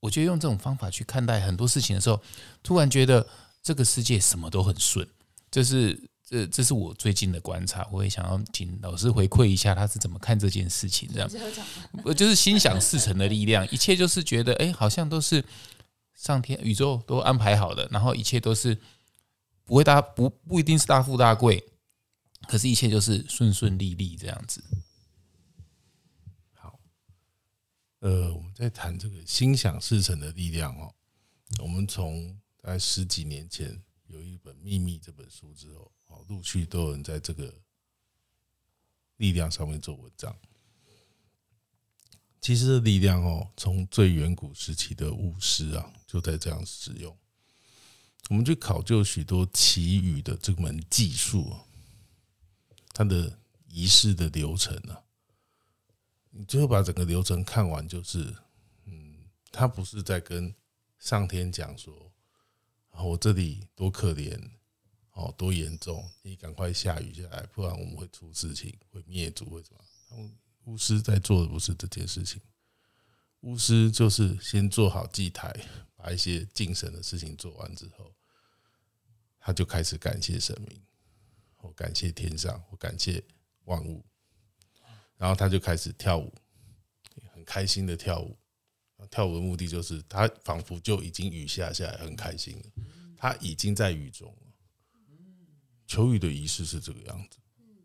[0.00, 2.20] 我觉得用这种方法去看待很多事情的时候，
[2.64, 3.24] 突然觉得
[3.62, 5.06] 这个世界什么都很顺。
[5.48, 5.96] 这是
[6.28, 11.08] 这这是我最近的观察，我也想要请老师回馈一下，他是怎么看这件事情？
[11.14, 11.30] 这样，
[12.02, 15.44] 我就是心想事成的力量，一切就是觉得，哎，好像都是。
[16.16, 18.80] 上天宇宙都安排好的，然后一切都是
[19.64, 21.62] 不会大不不一定是大富大贵，
[22.48, 24.64] 可是，一切就是顺顺利利这样子。
[26.54, 26.80] 好，
[28.00, 30.92] 呃，我们在谈这个心想事成的力量哦。
[31.60, 37.54] 我们从在十几年前有一本《秘密》这本书之后，哦，陆续都有人在这个
[39.18, 40.34] 力量上面做文章。
[42.46, 47.12] 其实力量哦，从最远古时期的巫师啊，就在这样使用。
[48.28, 51.52] 我们去考究许多祈雨的这门技术，
[52.92, 55.02] 它的仪式的流程啊，
[56.30, 58.32] 你最后把整个流程看完，就是，
[58.84, 60.54] 嗯，他不是在跟
[61.00, 62.12] 上天讲说，
[62.92, 64.40] 我这里多可怜，
[65.14, 70.30] 哦，多严重，你赶快下雨下来，不然我们会出事情，会灭族，会什么？
[70.66, 72.40] 巫师在做的不是这件事情，
[73.40, 75.54] 巫师就是先做好祭台，
[75.96, 78.12] 把一些敬神的事情做完之后，
[79.38, 80.82] 他就开始感谢神明，
[81.58, 83.22] 我感谢天上，我感谢
[83.64, 84.04] 万物，
[85.16, 86.34] 然后他就开始跳舞，
[87.32, 88.36] 很开心的跳舞。
[89.10, 92.64] 跳舞的目的就是他仿佛就已经雨下下来，很开心了，
[93.16, 94.42] 他已经在雨中了。
[95.86, 97.38] 求雨的仪式是这个样子，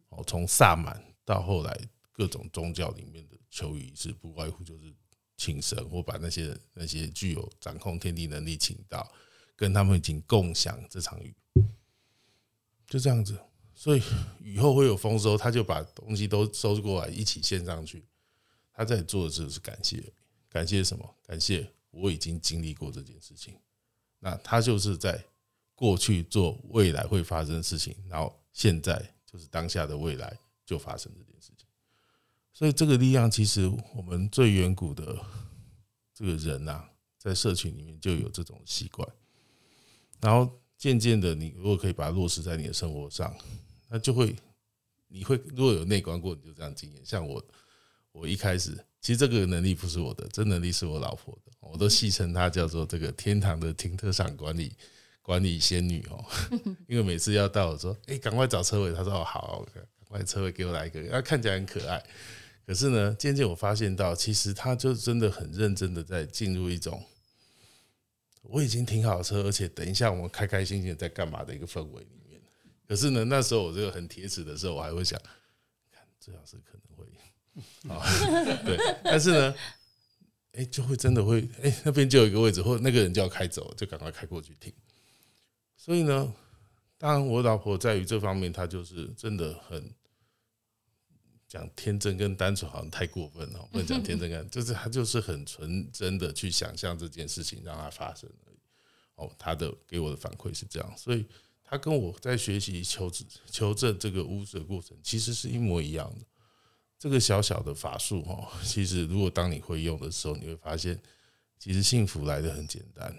[0.10, 1.80] 哦，从萨满到后来
[2.12, 4.94] 各种宗教里面的求雨仪式，不外乎就是
[5.38, 9.12] 请神或把那些那些具有掌控天地能力请到，
[9.56, 11.36] 跟他们已经共享这场雨，
[12.88, 13.40] 就这样子。
[13.74, 14.02] 所以
[14.40, 18.06] 雨后会有丰收，他就把东西都收过来一起献上去。
[18.72, 20.14] 他在做的就是感谢，
[20.50, 21.16] 感谢什么？
[21.26, 23.58] 感谢我已经经历过这件事情。
[24.20, 25.24] 那他就是在。
[25.74, 31.51] 过去做未来会发生的事情，然后现在就是当下的未来就发生这件事，
[32.54, 35.18] 所以这个力量其实我们最远古的
[36.14, 36.84] 这个人呐，
[37.18, 39.08] 在社群里面就有这种习惯，
[40.20, 43.36] 然后渐渐的，你如果可以把它落实在你的生活上，
[43.90, 44.36] 那就会
[45.08, 47.06] 你会如果有内观过，你就这样经验。
[47.06, 47.44] 像我，
[48.12, 54.76] 我一开始其实这个能力不是我的，这能力是我老婆的，我都戏称她叫做这个天堂的停车场管理。
[55.24, 56.26] 管理仙女哦，
[56.90, 58.92] 因为每次要到我说，哎，赶快找车位。
[58.92, 62.04] 她说哦好，赶快车位给我来一个，那看起来很可爱。
[62.72, 67.04] 可是呢，渐渐我发现到，其实他就真的很认真的在进入一种，
[68.44, 72.40] 我已经停好车，而且等一下我们开开心心在干嘛的一个氛围里面。
[72.88, 75.20] 可是呢，那时候我这个很铁齿的时候，我还会想，
[75.92, 77.06] 看这样是可能会
[77.94, 78.78] 啊，对。
[79.04, 79.56] 但是呢，
[80.54, 84.72] 哎，就会真的会，哎，那边就有一个位置，或那个人就要开走，就赶快开过去停。
[85.76, 86.34] 所以呢，
[86.98, 89.94] 当然我老婆在于这方面，她就是真的很
[91.52, 93.60] 讲天真跟单纯，好像太过分了。
[93.74, 98.58] 不能讲天真跟，就是他就是很纯真的去想象这件事情让它发生而已。
[99.16, 101.26] 哦，他的给我的反馈是这样，所以
[101.62, 106.26] 他跟我在学习求证求证这个巫师的过程，其实是一模一样的。
[106.98, 110.98] 这个小小的法术哈，其实如果当你会用的时候，你会发现，
[111.60, 113.14] 其实幸福来的很简单。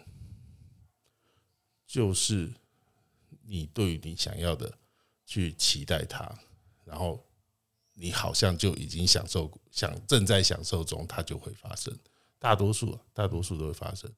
[1.87, 2.51] 就是
[3.43, 4.73] 你对于你想要的
[5.27, 6.35] 去期待它，
[6.87, 7.23] 然后
[8.03, 11.97] 你好像就已经享受，想正在享受中，它就会发生。
[12.37, 14.11] 大多数，大多数都会发生。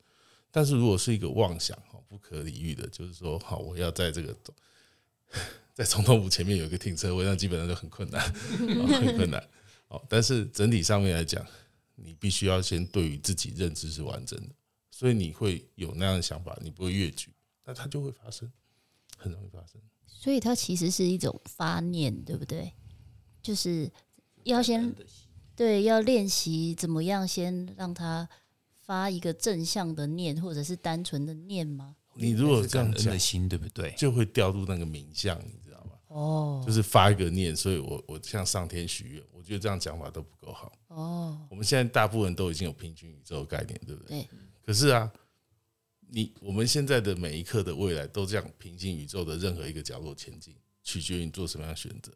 [0.50, 4.34] 但是如果是一个妄想哦，不可理喻的，就是说，好，我要在这个
[5.74, 8.22] 在总统府前面有一个停车位，那基本上就很困难，
[8.56, 9.46] 很困难。
[9.88, 11.46] 哦，但是整体上面来讲，
[11.94, 14.54] 你必须要先对于自己认知是完整的，
[14.90, 17.30] 所以你会有那样的想法，你不会越矩。
[17.66, 18.50] 那它就会发生，
[19.18, 19.78] 很容易发生。
[20.06, 22.72] 所以它其实是一种发念，对不对？
[23.44, 23.88] 就是
[24.42, 24.92] 要先
[25.54, 28.28] 对，要练习怎么样先让他
[28.84, 31.94] 发一个正向的念，或者是单纯的念吗？
[32.14, 33.94] 你如果这样讲，心对不对？
[33.96, 35.92] 就会掉入那个冥想，你知道吗？
[36.08, 40.72] 哦，就是发一个念，所以我我向上天许愿，我觉得这样讲法都不够好。
[40.88, 44.22] 哦，我们现在大部分都已经有平均宇宙概念，对不对？
[44.22, 44.28] 对。
[44.64, 45.12] 可是啊。
[46.10, 50.54] 你我们现在的每一刻的未来都这样平行宇宙的任何一个角落前进，
[50.84, 52.12] 取决于你做什么样的选择。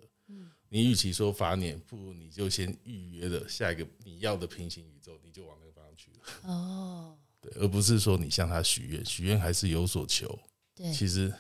[0.70, 6.52] 嗯，你与其说罚年，不如你就先预约了下一个你要的平行宇宙，你就往那个方向去了。
[6.52, 10.38] 哦，对，而不是说你向他许愿，许愿还是有所求。
[10.74, 11.32] 对，其实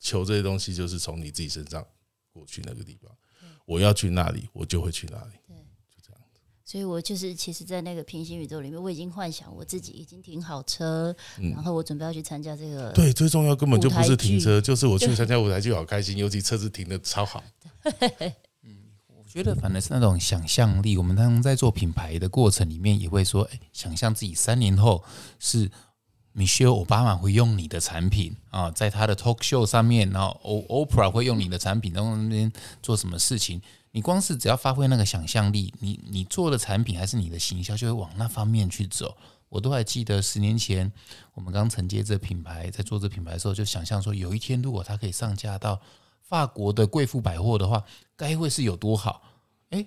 [0.00, 1.86] 求这些东西就是从你自己身上
[2.32, 3.10] 过去那个地方，
[3.64, 5.32] 我要去那里，我就会去那里。
[5.46, 5.56] 对，
[5.90, 6.20] 就这样
[6.64, 12.90] 所以我就是，其实，在那个平行宇宙里面，我已经幻想我自己已经停好车，然后我准备要去参加这个。
[12.92, 17.44] 对，最重要根本就不是停车，就是我去参加舞台剧，好开心，尤其车子停的超好。
[19.32, 20.98] 觉得反而是那种想象力。
[20.98, 25.02] 我们当在做品牌的过程里面，也会说，哎，想象自己三年后
[25.38, 25.70] 是
[26.36, 33.62] Michelle Obama 会用你的产品啊，在他的 talk show 上面，然后 O Oprah 会用你的产品，然后那边做什么事情。
[33.92, 39.16] 你光是只要发挥那个想象力，你你做的产品还是你的行销就会往那方面去走。
[39.48, 40.90] 我都还记得十年前
[41.32, 45.80] 我们刚承接这品牌，在做这品牌的时候，就想象说有一天如果它可以上架到
[46.32, 47.84] 法国的贵妇百货的话，
[48.16, 49.20] 该会是有多好？
[49.68, 49.86] 诶，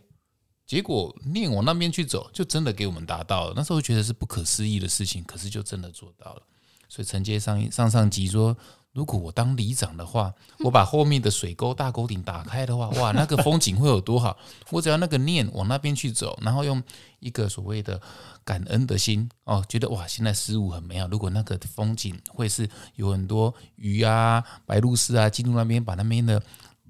[0.67, 3.53] 结果念往那边去走，就真的给我们达到了。
[3.55, 6.43] 那时候觉得是不可思议的事情，可是就真的做到了。
[6.87, 8.55] 所以承接上上上级说。
[8.93, 14.37] 如果我当里长的话，我把后面的水沟大沟顶打开的话，哇，那个风景会有多好！
[14.69, 16.81] 我只要那个念往那边去走，然后用
[17.19, 17.99] 一个所谓的
[18.45, 21.07] 感恩的心哦，觉得哇，现在事物很美好。
[21.07, 26.41] 如果那个风景会是有很多鱼啊、白鹭鸶啊进入那边，把那边的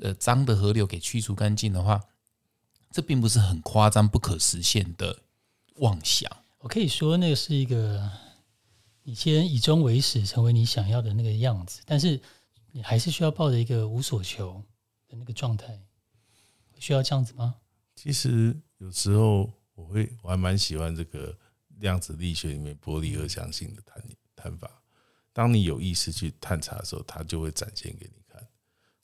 [0.01, 2.01] 呃脏的河流给去除干净的话，
[2.91, 5.17] 这并不是很夸张、不可实现的
[5.77, 6.29] 妄想。
[6.59, 8.11] 我可以说那个是一个，
[9.03, 12.19] 你先以终为始，成为你想要的那个样子，但是
[12.71, 14.61] 你还是需要抱着一个无所求
[15.07, 15.79] 的那个状态，
[16.79, 17.55] 需要这样子吗？
[17.95, 21.37] 其实有时候我会我还蛮喜欢这个
[21.85, 24.03] 量子力学里面玻璃二象性的谈
[24.35, 24.81] 谈法。
[25.31, 28.43] 当你有意识去探查的时候，它就会展现给你看。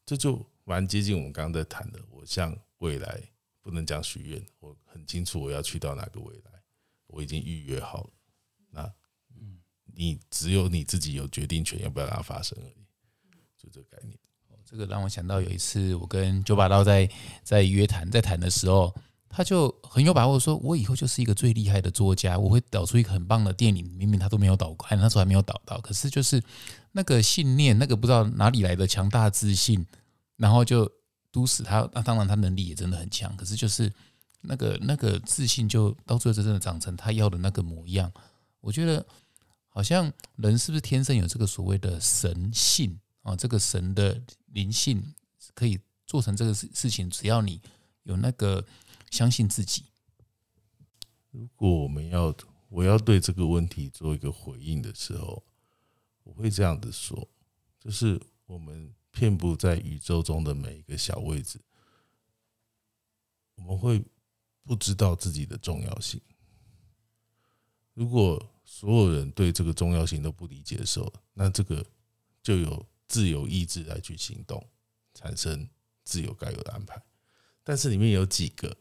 [0.04, 2.00] 这就蛮接近我们刚刚在谈的。
[2.10, 3.22] 我向未来
[3.62, 6.52] 不能讲许愿，我很清楚我要去到哪个未来，
[7.06, 8.10] 我已经预约好了。
[8.72, 8.92] 那，
[9.86, 12.84] 你只有你自己有决定权，要不要让它发生而已。
[13.58, 14.18] 就这个概念。
[14.66, 17.10] 这个让我想到有一次我跟九把刀在
[17.44, 18.96] 在约谈在谈的时候，
[19.32, 23.86] 他就很有把握说，我以后就是一个最厉害的作家，我会导出一个很棒的电影。
[23.98, 26.42] 明明他都没有导，看那时候还没有导到，可是就是
[26.92, 29.86] 那个信念，那个不知道哪里来的强大自信，
[30.36, 30.92] 然后就
[31.32, 31.88] 都死他。
[31.94, 33.92] 那当然他能力也真的很强，可是就是
[34.42, 38.12] 那个那个自信，就到最后真的长成他要的那个模样。
[38.60, 39.06] 我觉得
[39.70, 43.36] 好像人是不是天生有这个所谓的神性啊？
[43.36, 44.22] 这个神的。
[44.54, 45.02] 灵性
[45.54, 47.62] 可以做成这个事事情，只要你
[48.04, 48.62] 有那个
[49.12, 49.86] 相信自己。
[51.30, 52.36] 如果我们要
[52.70, 55.44] 我要对这个问题做一个回应的时候，
[56.24, 57.30] 我会这样子说：，
[57.80, 61.62] 就是我们遍布在宇宙中的每一个小位置，
[63.54, 64.04] 我们会
[64.64, 66.20] 不知道自己的重要性。
[67.94, 71.86] 如果所有人对这个重要性都不理解的时候，那这个
[72.42, 72.84] 就有。
[73.12, 74.66] 自由意志来去行动，
[75.14, 75.68] 产生
[76.06, 77.04] 自由该有的安排。
[77.62, 78.74] 但是里面有几个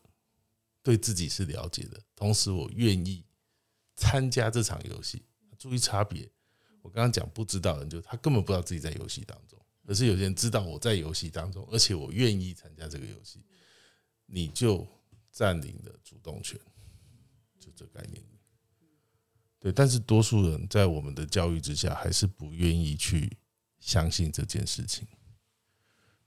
[0.82, 3.24] 对自己是了解的，同时我愿意
[3.96, 5.22] 参加这场游戏。
[5.58, 6.30] 注意差别，
[6.82, 13.44] 我刚刚讲不知道人，就他根本不知道自己在游戏当中，可是有些人知道我在游戏当中，而且我愿意参加这个游戏，
[14.26, 14.86] 你就
[15.30, 16.58] 占领了主动权，
[17.58, 18.24] 就这概念。
[19.58, 23.36] 对，但是多数人在我们的教育之下，还是不愿意去。
[23.82, 25.08] 相信这件事情，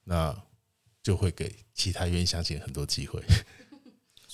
[0.05, 0.35] 那
[1.03, 3.23] 就会给其他愿意相信很多机会。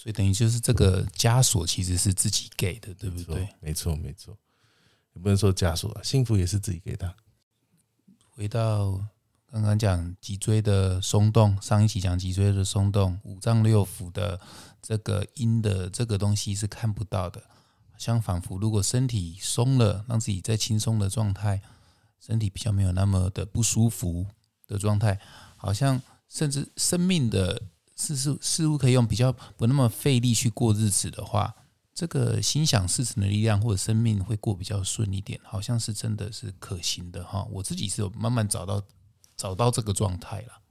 [0.01, 3.49] 所以等于就是这个枷锁其实是自己给的，对不对？
[3.59, 4.37] 没错，没错。
[5.11, 7.13] 也不能说枷锁，啊幸福也是自己给的。
[8.29, 9.03] 回到
[9.51, 14.39] 刚刚讲脊椎的松动，上一期讲脊椎的松动，五脏六腑的
[14.81, 17.43] 这个阴的这个东西是看不到的，
[17.97, 21.61] 像仿佛如果身体松了，让自己在轻松的状态。
[22.21, 24.25] 身体比较没有那么的不舒服
[24.65, 25.19] 的状态，
[25.57, 27.61] 好像甚至生命的
[27.99, 31.53] 事事事物可以用比较不那么费力去过日子的话，
[31.93, 37.45] 这个心想事成的力量或者生命会过比较顺一点，好像是真的是可行的哈。
[37.51, 38.81] 我自己是有慢慢找到
[39.35, 40.61] 找到这个状态了。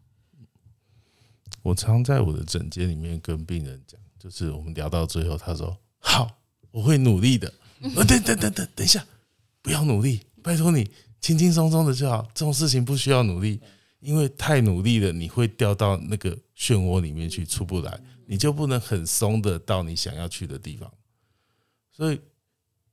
[1.62, 6.30] 我常在我的诊间里面跟病人讲，就是我们聊到最后，他说：“好，
[6.70, 7.52] 我会努力的。
[7.78, 9.04] ”等等等等等一下，
[9.60, 10.90] 不要努力，拜托你。
[11.20, 13.60] 轻轻松松的就好，这种事情不需要努力，
[13.98, 18.02] 因为太努力了，你会掉到那个漩涡里面去，出不来。
[18.26, 20.92] 你就不能很松的到你想要去的地方。
[21.90, 22.20] 所以，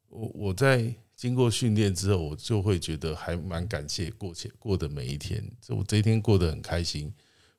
[0.07, 5.43] 我我在经过训练之后，我就会觉得还蛮感谢过前过的每一天。
[5.69, 7.11] 我这一天过得很开心，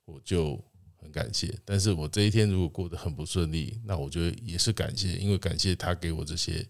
[0.05, 0.63] 我就
[0.97, 1.53] 很感谢。
[1.65, 6.65] 但是我这一天如果过得很不顺利，那我觉得也是感谢，因为感谢他给我这些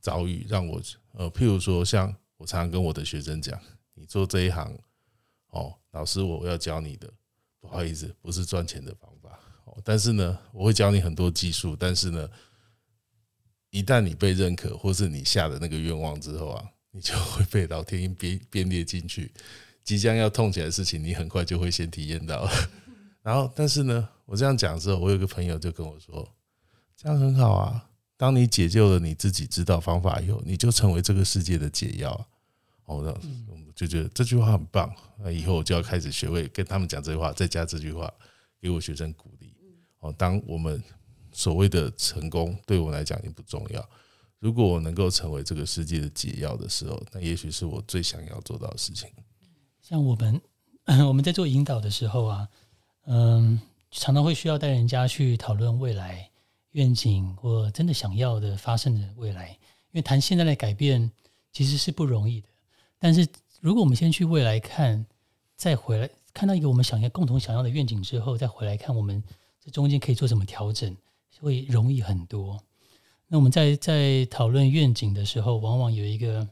[0.00, 2.14] 遭遇，让我呃，譬如说像。
[2.36, 3.58] 我常常跟我的学生讲
[3.94, 4.76] ：“你做这一行，
[5.50, 7.08] 哦，老师，我要教你的，
[7.64, 9.38] 不好意思，不是赚钱的方法。
[9.82, 11.74] 但是呢，我会教你很多技术。
[11.74, 12.28] 但是呢，
[13.70, 19.32] 一旦你被认可，或是你下的那个愿望之后啊，你就会被老天爷编编列进去。
[19.82, 22.46] 即将要痛起来的事情，你很快就会先体验到。
[23.22, 26.36] 然后，但是呢，我这样讲之后，我有个朋友就跟我说：
[26.94, 32.28] 这样很好啊。”当你解救了你自己，知道方法以后，你就成为这个世界的解药。
[32.86, 33.10] 哦，那
[33.50, 34.94] 我们就觉得这句话很棒。
[35.18, 38.12] 那以后我就要开始学会跟他们讲这句话，再加这句话，
[38.60, 39.54] 给我学生鼓励。
[40.00, 40.82] 哦，当我们
[41.32, 43.88] 所谓的成功对我来讲也不重要。
[44.38, 49.08] 如果我能够成为这个世界的解药的时候，那也许是我最想要做到的事情。
[49.80, 50.40] 像我们
[51.08, 52.48] 我们在做引导的时候啊，
[53.06, 53.60] 嗯，
[53.90, 56.30] 常常会需要带人家去讨论未来。
[56.74, 61.08] 愿景或真的想要的发生的未来，因为谈现在的改变
[61.52, 62.48] 其实是不容易的。
[63.04, 63.28] 但是
[63.60, 65.04] 如果我们先去未来看，
[65.56, 69.22] 再回来看到一个我们想要共同想要的愿景之后，再回来看我们
[69.60, 70.96] 这中间可以做什么调整，
[71.38, 72.58] 会容易很多。
[73.26, 76.48] 那我们在在讨论愿景的时候，往往有一个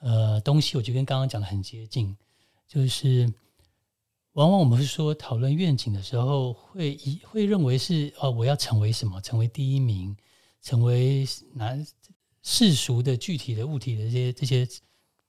[0.00, 2.14] 呃东西，我觉得跟刚刚讲的很接近，
[2.68, 3.32] 就是。
[4.34, 9.18] 往往我们是说讨论愿景的时候，会以会认为是哦，我要成为什么？
[9.22, 10.14] 成为第一名，
[10.62, 11.74] 成为哪
[12.42, 14.68] 世俗的具体的物体的这些这些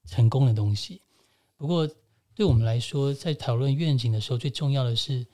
[0.07, 1.01] 成功的东西。
[1.57, 1.89] 不过，
[2.35, 5.25] 对我们来说，在讨论愿景的时候，最重要的是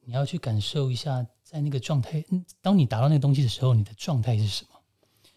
[0.00, 2.24] 你要去感受一下，在那个状态，
[2.60, 4.80] 当你达到那个东西的时候，你的状态是什么？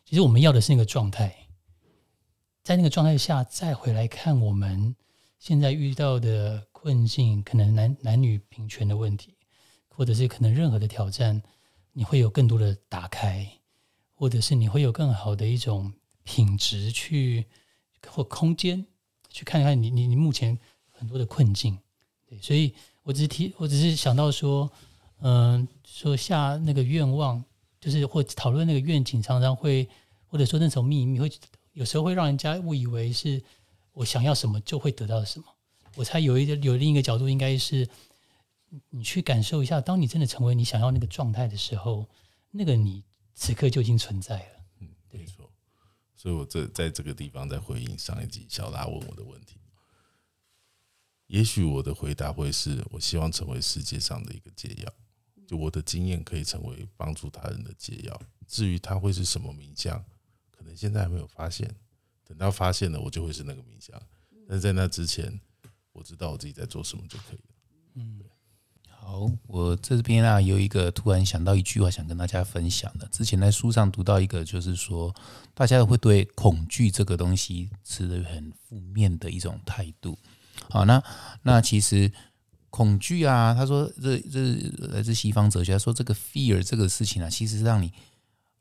[0.05, 1.35] 其实我们要的是那个状态，
[2.63, 4.95] 在那个状态下再回来看我们
[5.39, 9.35] 现在遇到的困境，可能男男女平权的问题，
[9.89, 11.41] 或者是可能任何的挑战，
[11.91, 13.47] 你会有更多的打开，
[14.13, 15.91] 或者是你会有更好的一种
[16.23, 17.45] 品质去
[18.07, 18.85] 或空间
[19.29, 20.57] 去看看你你你目前
[20.91, 21.77] 很多的困境。
[22.27, 22.73] 对，所以
[23.03, 24.71] 我只是提，我只是想到说，
[25.21, 27.43] 嗯、说下那个愿望，
[27.79, 29.87] 就是或讨论那个愿景，常常会
[30.27, 31.31] 或者说那种秘密，会
[31.73, 33.41] 有时候会让人家误以为是
[33.93, 35.45] 我想要什么就会得到什么。
[35.95, 37.87] 我猜有一个有另一个角度，应该是
[38.89, 42.07] 你去感受一下，当你真的成为你想要那个状态的时候，
[42.49, 43.03] 那个你
[43.35, 44.52] 此刻就已经存在了。
[46.23, 49.57] 所以我这在这个地方在回应上一集小拉问我的问题。
[51.27, 54.93] 也许我的回答会是我希望成为世界上的一个解药，
[55.45, 58.21] 就我的经验可以成为帮助他人的解药。
[58.47, 60.01] 至于他会是什么名相，
[60.49, 61.69] 可能现在还没有发现，
[62.23, 64.01] 等到发现了，我就会是那个名相。
[64.47, 65.37] 但是在那之前，
[65.91, 68.29] 我知道我自己在做什么就可以了。
[69.05, 73.05] 好，我这边啊有一个突然想到一句话，想跟大家分享的。
[73.07, 75.13] 之前在书上读到一个，就是说
[75.53, 80.17] 大家会对恐惧这个东西持很负面的一种态度。
[80.69, 81.03] 好，那
[81.41, 82.09] 那其实
[82.69, 84.55] 恐惧啊，他说这这
[84.87, 87.91] 来自西方哲学，他说这个 fear 这个事情啊，其实是让你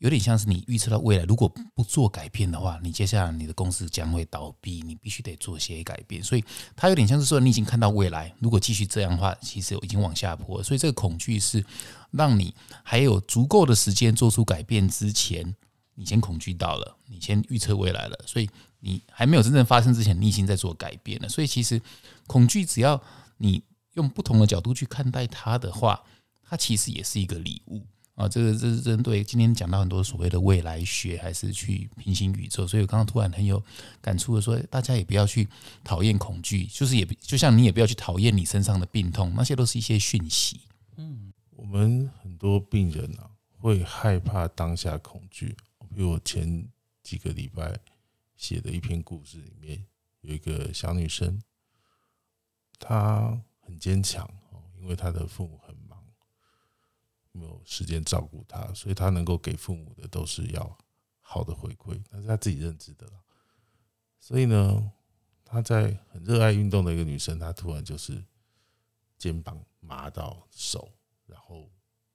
[0.03, 6.21] 有点像是你预测到未来，如果不做改变的话，你接下来你的公司将会倒闭，你必须得做些改变。
[6.21, 6.45] 所以
[6.75, 10.61] 它有点像是说，你已经看到未来，如果继续这样的话，其实已经往下坡。
[10.61, 11.65] 所以这个恐惧是
[12.11, 15.55] 让你还有足够的时间做出改变之前，
[15.95, 18.51] 你先恐惧到了，你先预测未来了，所以
[18.81, 21.29] 你还没有真正发生之前，你已经在做改变了。
[21.29, 21.81] 所以其实
[22.27, 23.01] 恐惧，只要
[23.37, 26.03] 你用不同的角度去看待它的话，
[26.43, 27.87] 它其实也是一个礼物。
[28.23, 33.63] 啊，这个这是针对今天讲到很多所谓的未来学，还是去平行宇宙，所以我刚刚突然很有
[34.01, 35.49] 感触的说，大家也不要去
[35.83, 40.61] 讨厌恐惧，就是也就像你也不要去讨厌你身上的病痛，那些都是一些讯息。
[40.97, 45.57] 嗯我们很多病人啊，会害怕当下恐惧。
[45.95, 46.67] 比如我前
[47.03, 47.79] 几个礼拜
[48.37, 49.85] 写的一篇故事里面，
[50.23, 51.41] 有一个小女生，
[52.79, 55.61] 她很坚强哦，因为她的父母，
[57.33, 60.79] 没有时间照顾她，所以她能够给父母的都是要
[61.21, 63.15] 好的回馈，那是她自己认知的啦。
[64.21, 64.93] 所以呢，
[65.45, 68.23] 她在很热爱运动的一个女生，她突然就是
[69.19, 70.93] 肩膀麻到手，
[71.27, 71.71] 然后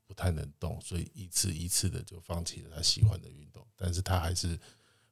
[0.05, 3.67] 不太能动，所以一次一次的就放弃了她喜欢的运动。
[3.75, 4.59] 但是她还是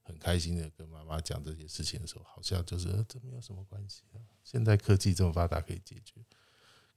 [0.01, 6.24] 很开心的跟妈妈讲这些事情的时候，好像就是、呃、这没有什么关系啊，现在科技这么发达可以解决。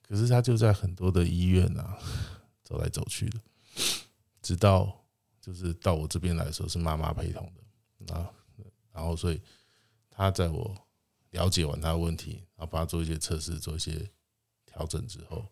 [0.02, 1.98] 可是她就在很多的医院啊
[2.68, 3.40] 走来走去的，
[4.42, 5.02] 直到
[5.40, 7.50] 就是到我这边来的时候是妈妈陪同
[8.06, 8.14] 的。
[8.14, 8.30] 啊，
[8.92, 9.40] 然后所以
[10.10, 10.76] 她在我
[11.30, 14.06] 了解完她的问题，然后帮她做一些测试，做一些
[14.66, 15.50] 调整之后，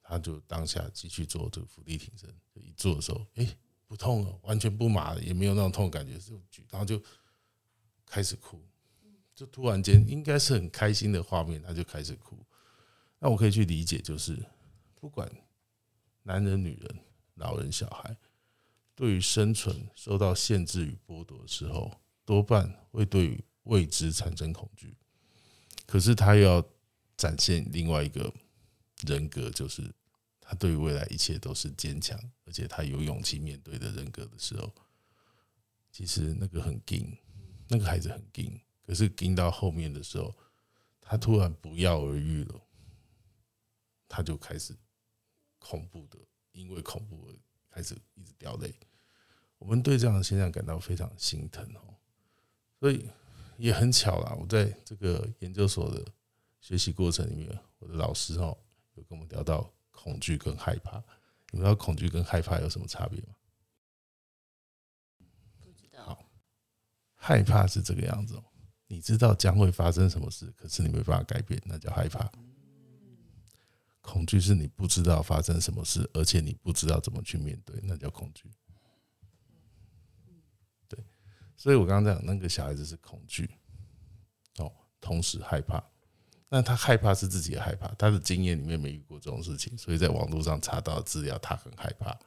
[0.00, 3.46] 他就当下继续做这个伏地挺身，一做的时候，哎、
[3.86, 6.98] 不痛了，完全不麻了，也没有那种痛感觉，就举，然后就
[8.06, 8.64] 开始哭，
[9.34, 12.42] 就突然间应该是很开心的画面，他就开始哭。
[13.18, 14.42] 那我可以去理解，就是
[14.94, 15.30] 不管
[16.22, 16.98] 男人、女人、
[17.34, 18.16] 老人、小孩，
[18.94, 24.96] 对于生存受到限制与剥夺的时候，多半会对于未知产生恐惧。
[25.86, 26.64] 可是他又要
[27.16, 28.32] 展现另外一个
[29.06, 29.92] 人格，就是
[30.40, 34.72] 他对于未来一切都是坚强，而且他有勇气面对的人格的时候，
[35.90, 37.16] 其实那个很硬，
[37.68, 38.60] 那个孩子很硬。
[38.86, 40.34] 可是硬到后面的时候，
[41.00, 42.60] 他突然不药而愈了，
[44.08, 44.76] 他就开始
[45.60, 46.18] 恐怖的，
[46.50, 47.38] 因为恐怖而
[47.70, 48.74] 开始一直掉泪。
[49.58, 51.94] 我们对这样的现象感到非常心疼哦，
[52.80, 53.08] 所以
[53.58, 54.34] 也很巧啦。
[54.34, 56.04] 我在这个研究所的
[56.60, 58.58] 学习过程里面，我的老师哦
[58.94, 60.96] 有跟我们聊到恐惧跟害怕。
[61.50, 63.34] 你们知道恐惧跟害怕有什么差别吗？
[65.60, 66.18] 不知道。
[67.14, 68.44] 害怕是这个样子哦，
[68.86, 72.30] 你知道将会发生什么事，可是你没办法改变，那叫害怕。
[74.10, 78.50] 恐惧是你不知道发生什么事，而且你不知道怎么去面对，那叫恐惧。
[80.88, 80.98] 对，
[81.56, 83.48] 所以我刚刚讲那个小孩子是恐惧，
[84.58, 85.80] 哦，同时害怕。
[86.48, 92.18] 那他害怕是自己的害怕，他的经验里面没遇过这种事情，所以在网络上查到资料，他很害怕。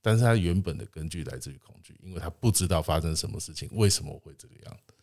[0.00, 4.94] 但是他原本的根据来自于恐惧，因为他不知道发生什么事情，为什么会这个样子。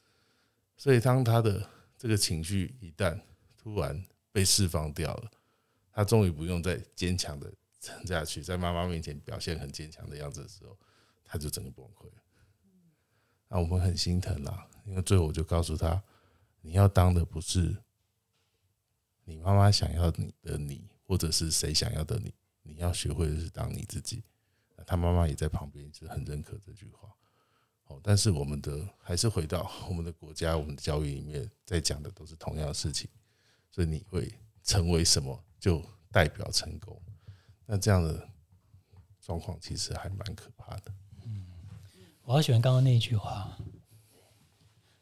[0.78, 3.20] 所以当他的这个情绪一旦
[3.58, 4.02] 突然
[4.32, 5.32] 被释放掉了，
[5.94, 10.78] 他终于不用再坚强的撑下去，在妈妈面前表现很坚强的样子的时候，
[11.24, 12.24] 他就整个崩溃了。
[13.48, 16.02] 那我们很心疼啦，因为最后我就告诉他，
[16.62, 17.78] 你要当的不是
[19.26, 22.34] 你妈妈想要你的你，或者是谁想要的你，
[22.64, 24.24] 你要学会的是当你自己。
[24.86, 27.10] 他妈妈也在旁边，是很认可这句话。
[27.86, 33.10] 哦，但是我们的还是回到我们的国家，我们的教育里面在讲的都是同样的事情，
[33.72, 34.34] 所以你会
[34.64, 37.02] 成为什么就代表成功。
[37.66, 38.28] 那这样的
[39.22, 40.94] 状况其实还蛮可怕的。
[41.26, 41.46] 嗯
[42.26, 43.58] 我好喜欢刚刚那一句话，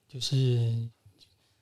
[0.07, 0.87] 就是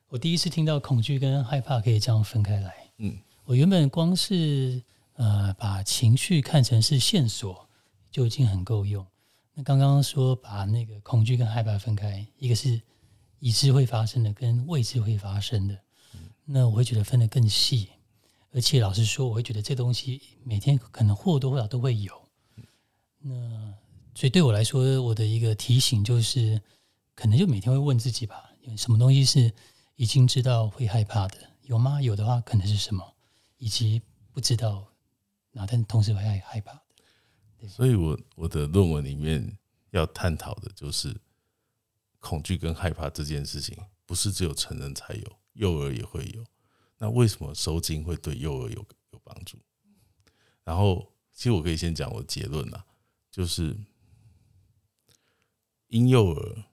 [0.09, 2.91] 我第一次听到恐惧跟害怕可以这样分开来。
[2.97, 4.83] 嗯，我原本光是
[5.13, 7.69] 呃把情绪看成是线索
[8.11, 9.07] 就已经很够用。
[9.53, 12.81] 那刚刚说把那个恐惧跟害怕分开，一个是
[13.39, 15.79] 已知会发生的，跟未知会发生的。
[16.43, 17.89] 那我会觉得分得更细，
[18.51, 22.13] 而且老实说，我会觉得这东西每天可能或多或少都会有。
[23.19, 23.73] 那
[24.15, 26.61] 所以对我来说，我的一个提醒就是，
[27.13, 29.53] 可能就每天会问自己吧，有什么东西是
[29.95, 32.01] 已经知道会害怕的，有吗？
[32.01, 33.15] 有的话，可能是什么，
[33.57, 34.87] 以及不知道，
[35.51, 36.73] 那但同时会害害怕
[37.59, 37.67] 的。
[37.67, 39.57] 所以我我的论文里面
[39.91, 41.15] 要探讨的就是
[42.19, 46.43] 恐惧跟害怕这件事情，不是只有成人才有，幼儿也会有。
[46.99, 49.57] 那为什么收精会对幼儿有有帮助？
[50.63, 52.85] 然后，其实我可以先讲我的结论啦，
[53.31, 53.75] 就是
[55.87, 56.63] 婴幼儿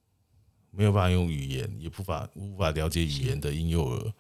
[0.71, 4.15] 没有办法用语言，也无法无法了解语言的婴幼儿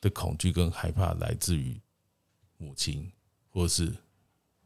[0.00, 1.80] 的恐惧跟害怕来自于
[2.56, 3.12] 母亲，
[3.50, 3.94] 或是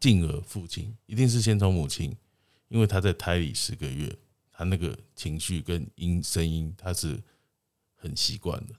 [0.01, 2.17] 进而父亲，一定是先从母亲，
[2.69, 4.17] 因为他在胎里十个月，
[4.51, 7.23] 他那个情绪跟音声音他是
[7.95, 8.75] 很习惯的，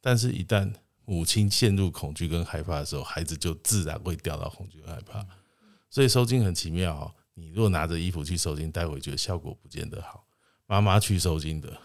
[0.00, 0.70] 但是一旦
[1.04, 5.26] 母亲陷入恐惧跟害怕的时候，孩子就自然会掉到恐惧跟害怕。
[5.90, 10.26] 所以收精很奇妙哦，你若拿着衣服去收精带回去，效果不见得好。
[10.66, 11.76] 妈妈去收精的，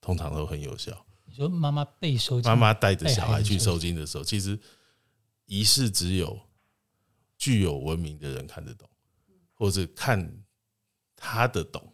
[0.00, 1.04] 通常都很有效。
[1.24, 4.58] 你说妈妈被收紧，妈妈带着小孩去收收精的时候，其实
[5.46, 6.38] 仪式只有
[7.36, 8.88] 具有文明的人看得懂，
[9.54, 10.44] 或者看
[11.16, 11.92] 他的懂，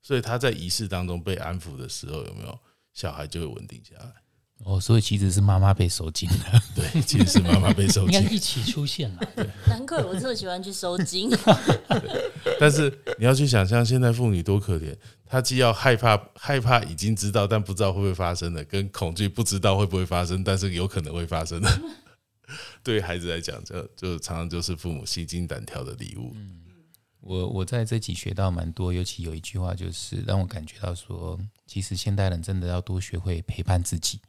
[0.00, 2.58] 所以他在仪式当中被安抚的时候，有没有
[2.94, 4.14] 小孩就会稳定下来？
[4.62, 6.62] 哦，所以其实是妈妈被收紧了。
[6.74, 9.28] 对，其实是妈妈被收精应该，一起出现了。
[9.66, 11.30] 难怪我特喜欢去收金。
[12.58, 14.96] 但是你要去想象，现在妇女多可怜，
[15.26, 21.80] 她既要害怕，害怕已经知道但不知道会不会发生的，跟恐惧不知道会不会发生，但是有可能会发生的。
[22.82, 26.34] 对于孩子来讲，这就常常就是父母心惊胆跳的礼物。
[27.20, 34.20] 我我在这集学到蛮多，尤其有一句话就是让我感觉到说，其实现代人真的要多学会陪伴自己，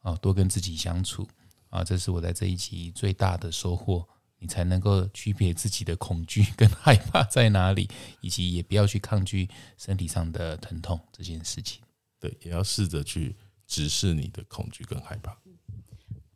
[0.00, 1.26] 啊，多跟自己相处
[1.70, 4.06] 啊，这是我在这一集最大的收获。
[4.40, 7.88] 你才能够区别自己的恐惧跟害怕在哪里，
[8.20, 11.82] 以及也不要去抗拒身体上的疼痛这件事情。
[12.20, 13.34] 对，也要试着去
[13.66, 15.36] 直视你的恐惧跟害怕。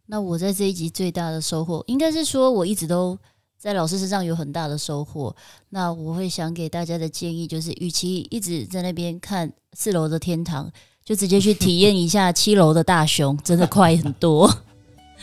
[0.07, 3.17] 那我在这一集最大的收获，应该是说我一直都
[3.57, 5.37] 在老师身上有很大的收获。
[5.69, 10.69] 那我会想给大家的建议就是，与其一直在那边看四楼的天堂，
[11.05, 14.48] 就直接去体验一下七楼的大熊，真的快很多。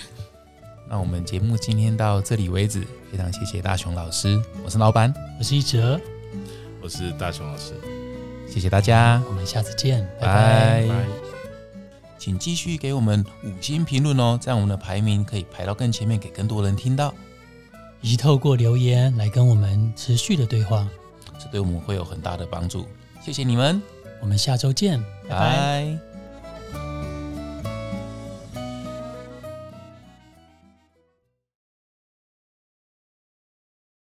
[0.89, 5.99] 那我们节目今天到这里为止，非常谢谢大熊老师，我是老板，我是一哲，
[6.81, 7.73] 我是大熊老师，
[8.51, 10.87] 谢谢大家，我们下次见，拜拜拜。
[10.87, 11.05] 拜。
[12.17, 17.13] 请继续给我们五星评论哦，这样我们的排名可以排到更前面，给更多人听到，
[18.01, 20.85] 以及透过留言来跟我们持续的对话。
[21.39, 22.85] 这对我们会有很大的帮助。
[23.23, 23.81] 谢谢你们，
[24.19, 26.08] 我们下周见，拜拜。